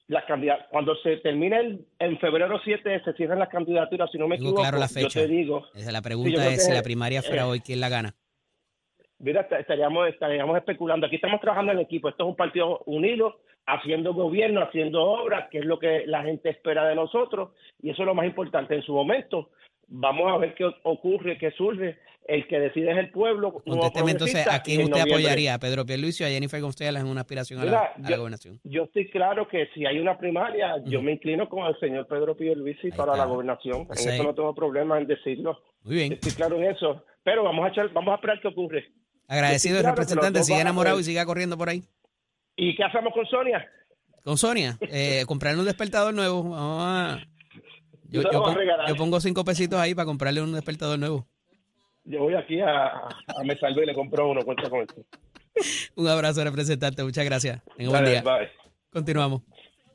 las 0.09 0.25
candidat- 0.25 0.67
cuando 0.69 0.95
se 0.97 1.15
termine 1.17 1.57
el- 1.57 1.85
en 1.97 2.19
febrero 2.19 2.59
7 2.63 3.01
se 3.05 3.13
cierran 3.13 3.39
las 3.39 3.47
candidaturas, 3.47 4.11
si 4.11 4.17
no 4.17 4.27
me 4.27 4.35
Tengo 4.35 4.49
equivoco, 4.49 4.61
claro 4.63 4.77
la 4.77 4.87
yo 4.87 4.93
fecha. 4.93 5.21
te 5.21 5.27
digo, 5.27 5.65
Esa, 5.73 5.93
La 5.93 6.01
pregunta 6.01 6.43
yo 6.43 6.49
es 6.49 6.65
si 6.65 6.73
la 6.73 6.83
primaria 6.83 7.21
fuera 7.23 7.43
eh, 7.43 7.45
hoy, 7.45 7.59
¿quién 7.61 7.79
la 7.79 7.87
gana? 7.87 8.13
Mira, 9.23 9.41
est- 9.41 9.51
estaríamos, 9.53 10.07
estaríamos 10.09 10.57
especulando. 10.57 11.07
Aquí 11.07 11.15
estamos 11.15 11.41
trabajando 11.41 11.71
en 11.71 11.79
equipo. 11.79 12.09
Esto 12.09 12.23
es 12.23 12.29
un 12.29 12.35
partido 12.35 12.79
unido, 12.85 13.39
haciendo 13.65 14.13
gobierno, 14.13 14.61
haciendo 14.61 15.01
obras, 15.03 15.49
que 15.49 15.59
es 15.59 15.65
lo 15.65 15.79
que 15.79 16.03
la 16.05 16.23
gente 16.23 16.49
espera 16.49 16.85
de 16.87 16.95
nosotros. 16.95 17.51
Y 17.81 17.89
eso 17.89 18.03
es 18.03 18.05
lo 18.05 18.13
más 18.15 18.25
importante. 18.25 18.75
En 18.75 18.83
su 18.83 18.93
momento, 18.93 19.49
vamos 19.87 20.31
a 20.31 20.37
ver 20.37 20.53
qué 20.55 20.65
ocurre, 20.83 21.37
qué 21.37 21.51
surge. 21.51 21.97
El 22.25 22.47
que 22.47 22.57
decide 22.57 22.89
es 22.91 22.97
el 22.97 23.09
pueblo. 23.11 23.51
Contésteme 23.51 24.11
entonces, 24.11 24.47
¿a 24.47 24.61
quién 24.63 24.79
en 24.79 24.85
usted 24.85 24.99
noviembre- 25.01 25.23
apoyaría? 25.25 25.55
¿A 25.55 25.59
Pedro 25.59 25.85
Pierluisi 25.85 26.23
o 26.23 26.27
a 26.27 26.29
Jennifer 26.29 26.61
González 26.61 27.01
en 27.01 27.09
una 27.09 27.19
aspiración 27.19 27.59
a 27.59 27.65
la, 27.65 27.79
a 27.79 27.93
la 27.99 28.09
yo- 28.11 28.17
gobernación? 28.17 28.61
Yo 28.63 28.83
estoy 28.83 29.09
claro 29.09 29.45
que 29.45 29.67
si 29.73 29.85
hay 29.85 29.99
una 29.99 30.17
primaria, 30.17 30.77
yo 30.85 31.01
me 31.01 31.11
inclino 31.11 31.49
con 31.49 31.65
el 31.65 31.77
señor 31.81 32.07
Pedro 32.07 32.37
Pierluisi 32.37 32.87
Ahí 32.87 32.91
para 32.93 33.11
está. 33.11 33.25
la 33.25 33.29
gobernación. 33.29 33.85
Pues 33.87 34.05
en 34.05 34.13
ahí. 34.13 34.19
eso 34.19 34.23
no 34.23 34.33
tengo 34.35 34.55
problema 34.55 34.97
en 34.97 35.05
decirlo. 35.07 35.59
Muy 35.83 35.95
bien. 35.95 36.13
Estoy 36.13 36.31
claro 36.31 36.55
en 36.55 36.63
eso. 36.63 37.03
Pero 37.23 37.43
vamos 37.43 37.65
a 37.65 37.67
echar, 37.69 37.91
vamos 37.91 38.13
a 38.13 38.15
esperar 38.15 38.39
qué 38.39 38.47
ocurre. 38.47 38.85
Agradecido 39.27 39.77
el 39.77 39.81
claro 39.83 39.95
representante, 39.95 40.43
sigue 40.43 40.61
enamorado 40.61 40.99
y 40.99 41.03
siga 41.03 41.25
corriendo 41.25 41.57
por 41.57 41.69
ahí. 41.69 41.83
¿Y 42.55 42.75
qué 42.75 42.83
hacemos 42.83 43.13
con 43.13 43.25
Sonia? 43.25 43.65
Con 44.23 44.37
Sonia, 44.37 44.77
eh, 44.81 45.23
comprarle 45.27 45.59
un 45.59 45.65
despertador 45.65 46.13
nuevo. 46.13 46.43
Vamos 46.43 46.83
a- 46.85 47.19
Yo, 48.09 48.21
Yo 48.87 48.95
pongo 48.95 49.19
cinco 49.19 49.43
pesitos 49.43 49.79
ahí 49.79 49.95
para 49.95 50.05
comprarle 50.05 50.41
un 50.41 50.53
despertador 50.53 50.99
nuevo. 50.99 51.27
Yo 52.05 52.19
voy 52.19 52.35
aquí 52.35 52.59
a, 52.59 52.87
a 52.87 53.43
Me 53.45 53.57
Salvé 53.57 53.83
y 53.83 53.85
le 53.87 53.93
compro 53.95 54.29
uno. 54.29 54.41
Cuenta 54.43 54.69
con 54.69 54.81
esto. 54.81 55.03
Un 55.95 56.07
abrazo, 56.07 56.43
representante. 56.43 57.01
Muchas 57.03 57.23
gracias. 57.25 57.61
Tenga 57.77 57.89
buen 57.91 58.03
Dale, 58.03 58.21
día. 58.21 58.21
bye. 58.21 58.49
Continuamos. 58.91 59.41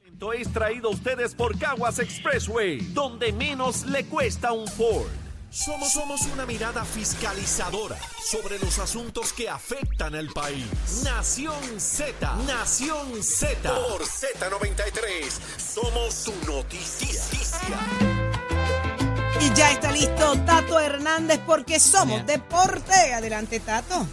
Esto 0.07 0.33
es 0.33 0.53
traído 0.53 0.89
a 0.89 0.93
ustedes 0.93 1.35
por 1.35 1.57
Caguas 1.59 1.99
Expressway, 1.99 2.79
donde 2.93 3.33
menos 3.33 3.87
le 3.87 4.05
cuesta 4.07 4.53
un 4.53 4.67
Ford. 4.67 5.07
Somos, 5.51 5.93
somos 5.93 6.27
una 6.27 6.45
mirada 6.45 6.85
fiscalizadora 6.85 7.97
sobre 8.23 8.59
los 8.59 8.79
asuntos 8.79 9.33
que 9.33 9.49
afectan 9.49 10.15
al 10.15 10.29
país. 10.29 11.03
Nación 11.05 11.81
Z, 11.81 12.37
Nación 12.47 13.23
Z. 13.23 13.57
Por 13.63 14.03
Z93, 14.03 15.31
somos 15.57 16.13
su 16.13 16.35
noticia. 16.47 17.23
Y 19.41 19.55
ya 19.55 19.73
está 19.73 19.91
listo 19.91 20.35
Tato 20.45 20.79
Hernández 20.79 21.41
porque 21.47 21.81
somos 21.81 22.27
deporte. 22.27 23.15
Adelante, 23.15 23.59
Tato. 23.61 24.07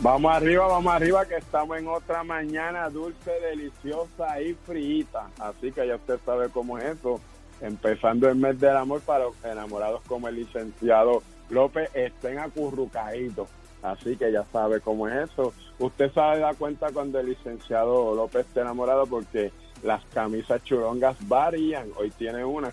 Vamos 0.00 0.34
arriba, 0.34 0.66
vamos 0.66 0.92
arriba, 0.92 1.24
que 1.24 1.36
estamos 1.36 1.78
en 1.78 1.88
otra 1.88 2.22
mañana 2.24 2.90
dulce, 2.90 3.30
deliciosa 3.40 4.38
y 4.42 4.52
frita. 4.66 5.30
Así 5.38 5.72
que 5.72 5.86
ya 5.86 5.96
usted 5.96 6.18
sabe 6.26 6.50
cómo 6.50 6.76
es 6.76 6.98
eso. 6.98 7.20
Empezando 7.62 8.28
el 8.28 8.36
mes 8.36 8.60
del 8.60 8.76
amor 8.76 9.00
para 9.00 9.24
los 9.24 9.44
enamorados 9.44 10.02
como 10.06 10.28
el 10.28 10.34
licenciado 10.34 11.22
López 11.48 11.88
estén 11.94 12.38
acurrucaditos. 12.38 13.48
Así 13.82 14.16
que 14.16 14.30
ya 14.30 14.44
sabe 14.52 14.80
cómo 14.80 15.08
es 15.08 15.30
eso. 15.30 15.54
Usted 15.78 16.12
sabe 16.12 16.40
da 16.40 16.54
cuenta 16.54 16.92
cuando 16.92 17.18
el 17.18 17.26
licenciado 17.26 18.14
López 18.14 18.46
esté 18.46 18.60
enamorado 18.60 19.06
porque 19.06 19.52
las 19.82 20.04
camisas 20.06 20.62
churongas 20.64 21.16
varían. 21.28 21.88
Hoy 21.96 22.10
tiene 22.10 22.44
una. 22.44 22.68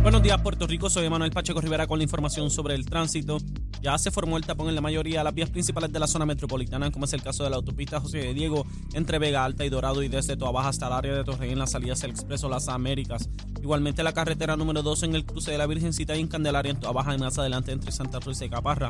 Buenos 0.01 0.21
días, 0.21 0.41
Puerto 0.41 0.67
Rico. 0.67 0.89
Soy 0.89 1.09
Manuel 1.09 1.31
Pacheco 1.31 1.61
Rivera 1.61 1.87
con 1.87 1.99
la 1.99 2.03
información 2.03 2.49
sobre 2.49 2.75
el 2.75 2.85
tránsito. 2.85 3.37
Ya 3.83 3.97
se 3.97 4.11
formó 4.11 4.37
el 4.37 4.45
tapón 4.45 4.69
en 4.69 4.75
la 4.75 4.81
mayoría 4.81 5.19
de 5.19 5.23
las 5.25 5.33
vías 5.33 5.49
principales 5.49 5.91
de 5.91 5.99
la 5.99 6.07
zona 6.07 6.25
metropolitana, 6.25 6.89
como 6.89 7.03
es 7.03 7.11
el 7.11 7.21
caso 7.21 7.43
de 7.43 7.49
la 7.49 7.57
autopista 7.57 7.99
José 7.99 8.19
de 8.19 8.33
Diego 8.33 8.65
entre 8.93 9.19
Vega 9.19 9.43
Alta 9.43 9.65
y 9.65 9.69
Dorado 9.69 10.01
y 10.01 10.07
desde 10.07 10.37
Toa 10.37 10.51
Baja 10.51 10.69
hasta 10.69 10.87
el 10.87 10.93
área 10.93 11.13
de 11.13 11.25
Torrey 11.25 11.51
en 11.51 11.59
las 11.59 11.71
salidas 11.71 11.99
del 11.99 12.11
Expreso 12.11 12.47
Las 12.47 12.69
Américas. 12.69 13.27
Igualmente 13.61 14.01
la 14.01 14.13
carretera 14.13 14.55
número 14.55 14.83
2 14.83 15.03
en 15.03 15.15
el 15.15 15.25
cruce 15.25 15.51
de 15.51 15.57
la 15.57 15.67
Virgencita 15.67 16.15
y 16.15 16.21
en 16.21 16.29
Candelaria 16.29 16.71
en 16.71 16.79
Toa 16.79 16.93
Baja 16.93 17.13
y 17.13 17.17
más 17.17 17.37
adelante 17.37 17.73
entre 17.73 17.91
Santa 17.91 18.21
Cruz 18.21 18.41
y 18.41 18.49
Caparra. 18.49 18.87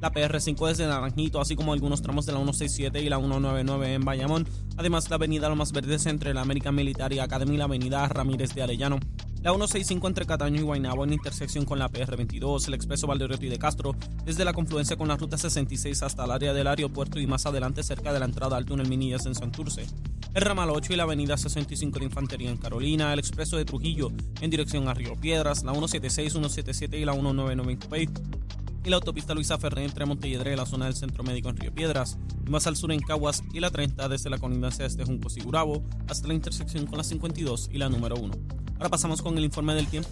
La 0.00 0.12
PR5 0.12 0.68
desde 0.68 0.86
Naranjito, 0.86 1.40
así 1.40 1.56
como 1.56 1.72
algunos 1.72 2.00
tramos 2.00 2.24
de 2.24 2.32
la 2.32 2.38
167 2.38 3.02
y 3.02 3.08
la 3.08 3.18
199 3.18 3.94
en 3.94 4.04
Bayamón. 4.04 4.48
Además, 4.76 5.10
la 5.10 5.16
avenida 5.16 5.48
Lomas 5.48 5.72
Verdes 5.72 6.06
entre 6.06 6.32
la 6.32 6.42
American 6.42 6.74
Military 6.76 7.18
Academy 7.18 7.54
y 7.54 7.58
la 7.58 7.64
avenida 7.64 8.06
Ramírez 8.06 8.54
de 8.54 8.62
Arellano. 8.62 9.00
La 9.42 9.52
165 9.52 10.08
entre 10.08 10.26
Cataño 10.26 10.60
y 10.60 10.64
Guaynabo 10.64 11.04
en 11.04 11.12
intersección 11.12 11.64
con 11.64 11.78
la 11.78 11.88
PR22, 11.88 12.66
el 12.66 12.74
expreso 12.74 13.06
Valdereto 13.06 13.44
y 13.44 13.48
de 13.48 13.58
Castro, 13.58 13.94
desde 14.24 14.44
la 14.44 14.52
confluencia 14.52 14.96
con 14.96 15.08
la 15.08 15.16
ruta 15.16 15.38
66 15.38 16.02
hasta 16.02 16.24
el 16.24 16.32
área 16.32 16.52
del 16.52 16.66
aeropuerto 16.66 17.20
y 17.20 17.26
más 17.26 17.46
adelante 17.46 17.82
cerca 17.82 18.12
de 18.12 18.18
la 18.18 18.24
entrada 18.24 18.56
al 18.56 18.64
túnel 18.64 18.88
Minillas 18.88 19.26
en 19.26 19.34
Santurce. 19.34 19.86
El 20.34 20.42
ramal 20.42 20.70
8 20.70 20.92
y 20.92 20.96
la 20.96 21.04
avenida 21.04 21.36
65 21.36 21.98
de 21.98 22.04
Infantería 22.06 22.50
en 22.50 22.56
Carolina, 22.56 23.12
el 23.12 23.18
expreso 23.18 23.56
de 23.56 23.64
Trujillo 23.64 24.10
en 24.40 24.50
dirección 24.50 24.88
a 24.88 24.94
Río 24.94 25.14
Piedras, 25.14 25.62
la 25.62 25.72
176, 25.72 26.32
177 26.32 26.98
y 26.98 27.04
la 27.04 27.12
199 27.12 27.52
en 27.52 28.46
y 28.86 28.90
la 28.90 28.96
autopista 28.96 29.34
Luisa 29.34 29.58
Ferré 29.58 29.84
entre 29.84 30.06
Montelledre 30.06 30.52
y 30.52 30.56
la 30.56 30.64
zona 30.64 30.84
del 30.84 30.94
Centro 30.94 31.24
Médico 31.24 31.48
en 31.48 31.56
Río 31.56 31.74
Piedras, 31.74 32.18
y 32.46 32.50
más 32.50 32.68
al 32.68 32.76
sur 32.76 32.92
en 32.92 33.00
Caguas 33.00 33.42
y 33.52 33.58
la 33.58 33.70
30 33.70 34.08
desde 34.08 34.30
la 34.30 34.38
colindancia 34.38 34.84
de 34.84 34.88
este 34.88 35.04
Junco 35.04 35.28
Sigurabo 35.28 35.82
hasta 36.08 36.28
la 36.28 36.34
intersección 36.34 36.86
con 36.86 36.98
la 36.98 37.04
52 37.04 37.70
y 37.72 37.78
la 37.78 37.88
número 37.88 38.14
1. 38.14 38.65
Ahora 38.76 38.90
pasamos 38.90 39.22
con 39.22 39.36
el 39.38 39.44
informe 39.44 39.74
del 39.74 39.86
tiempo. 39.86 40.10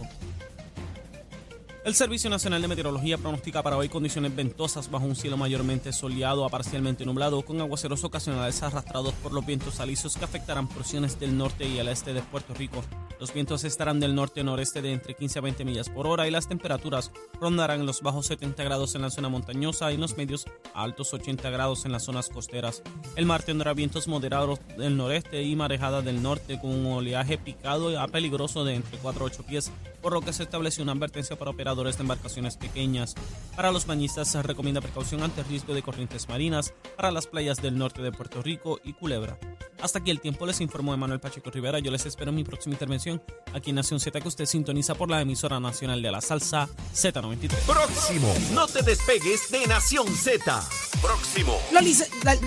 El 1.85 1.95
Servicio 1.95 2.31
Nacional 2.31 2.63
de 2.63 2.69
Meteorología 2.69 3.19
pronostica 3.19 3.63
para 3.63 3.77
hoy 3.77 3.91
condiciones 3.91 4.35
ventosas 4.35 4.91
bajo 4.91 5.05
un 5.05 5.15
cielo 5.15 5.37
mayormente 5.37 5.93
soleado 5.93 6.47
a 6.47 6.49
parcialmente 6.49 7.05
nublado, 7.05 7.43
con 7.43 7.61
aguaceros 7.61 8.05
ocasionales 8.05 8.63
arrastrados 8.63 9.13
por 9.17 9.35
los 9.35 9.45
vientos 9.45 9.81
alisios 9.81 10.17
que 10.17 10.25
afectarán 10.25 10.67
porciones 10.67 11.21
del 11.21 11.37
norte 11.37 11.69
y 11.69 11.77
el 11.77 11.89
este 11.89 12.15
de 12.15 12.23
Puerto 12.23 12.55
Rico. 12.55 12.83
Los 13.21 13.35
vientos 13.35 13.65
estarán 13.65 14.01
del 14.01 14.15
norte-noreste 14.15 14.81
de 14.81 14.93
entre 14.93 15.15
15 15.15 15.39
a 15.39 15.43
20 15.43 15.65
millas 15.67 15.91
por 15.91 16.07
hora 16.07 16.27
y 16.27 16.31
las 16.31 16.49
temperaturas 16.49 17.13
rondarán 17.39 17.85
los 17.85 18.01
bajos 18.01 18.27
70 18.29 18.65
grados 18.65 18.95
en 18.95 19.03
la 19.03 19.11
zona 19.11 19.29
montañosa 19.29 19.93
y 19.93 19.99
los 19.99 20.17
medios 20.17 20.47
a 20.73 20.85
altos 20.85 21.13
80 21.13 21.51
grados 21.51 21.85
en 21.85 21.93
las 21.93 22.05
zonas 22.05 22.31
costeras. 22.31 22.83
El 23.15 23.27
mar 23.27 23.43
tendrá 23.43 23.75
vientos 23.75 24.09
moderados 24.09 24.59
del 24.79 24.97
noreste 24.97 25.43
y 25.43 25.55
marejada 25.55 26.01
del 26.01 26.23
norte 26.23 26.59
con 26.59 26.71
un 26.71 26.87
oleaje 26.87 27.37
picado 27.37 28.01
a 28.01 28.09
peligroso 28.09 28.65
de 28.65 28.75
entre 28.75 28.99
4 28.99 29.23
a 29.23 29.27
8 29.27 29.43
pies, 29.43 29.71
por 30.01 30.15
lo 30.15 30.23
que 30.23 30.33
se 30.33 30.43
estableció 30.43 30.83
una 30.83 30.93
advertencia 30.93 31.37
para 31.37 31.51
operadores 31.75 31.97
de 31.97 32.03
embarcaciones 32.03 32.57
pequeñas. 32.57 33.15
Para 33.57 33.73
los 33.73 33.85
bañistas 33.87 34.29
se 34.31 34.41
recomienda 34.43 34.81
precaución 34.81 35.23
ante 35.25 35.43
riesgo 35.43 35.75
de 35.75 35.83
corrientes 35.83 36.29
marinas 36.29 36.73
para 36.97 37.11
las 37.11 37.27
playas 37.27 37.61
del 37.61 37.77
norte 37.77 38.01
de 38.01 38.13
Puerto 38.13 38.43
Rico 38.43 38.79
y 38.85 38.93
Culebra. 38.93 39.37
Hasta 39.83 39.99
aquí 39.99 40.13
el 40.13 40.21
tiempo 40.21 40.47
les 40.47 40.61
informó 40.61 40.95
Emanuel 40.95 41.19
Pacheco 41.19 41.51
Rivera. 41.51 41.81
Yo 41.81 41.91
les 41.91 42.07
espero 42.07 42.31
en 42.31 42.37
mi 42.37 42.45
próxima 42.45 42.75
intervención 42.75 43.21
aquí 43.53 43.71
en 43.71 43.77
Nación 43.77 43.99
Z 43.99 44.21
que 44.21 44.29
usted 44.29 44.47
sintoniza 44.47 44.95
por 44.95 45.11
la 45.11 45.21
emisora 45.21 45.59
nacional 45.59 46.01
de 46.01 46.13
la 46.13 46.21
salsa 46.21 46.69
Z93. 46.95 47.51
Próximo. 47.67 48.33
No 48.53 48.67
te 48.69 48.83
despegues 48.83 49.51
de 49.51 49.67
Nación 49.67 50.07
Z. 50.15 50.63
Próximo. 51.03 51.59
Lo 51.73 51.81
lice- 51.81 52.09
la- 52.23 52.39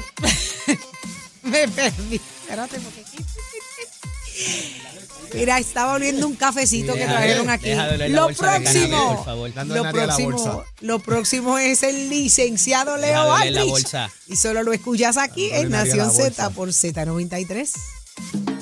Me 1.44 1.68
perdí. 1.68 2.16
Espérate, 2.16 2.80
porque. 2.80 3.04
Mira, 5.34 5.60
estaba 5.60 5.94
oliendo 5.94 6.28
un 6.28 6.36
cafecito 6.36 6.94
que 6.94 7.06
trajeron 7.06 7.50
aquí. 7.50 7.70
Lo 8.10 8.28
próximo, 8.30 9.16
por 9.16 9.26
favor. 9.26 9.54
Dándole 9.54 9.84
lo 9.84 9.92
próximo, 9.92 10.32
bolsa. 10.32 10.66
lo 10.82 11.00
próximo 11.00 11.58
es 11.58 11.84
el 11.84 12.10
licenciado 12.10 12.98
Leo 12.98 13.34
Aldrich. 13.34 13.96
Y 14.28 14.36
solo 14.36 14.64
lo 14.64 14.74
escuchas 14.74 15.18
aquí 15.18 15.50
en 15.52 15.70
Nación 15.70 16.12
Z 16.12 16.50
por 16.52 16.70
Z93. 16.70 18.57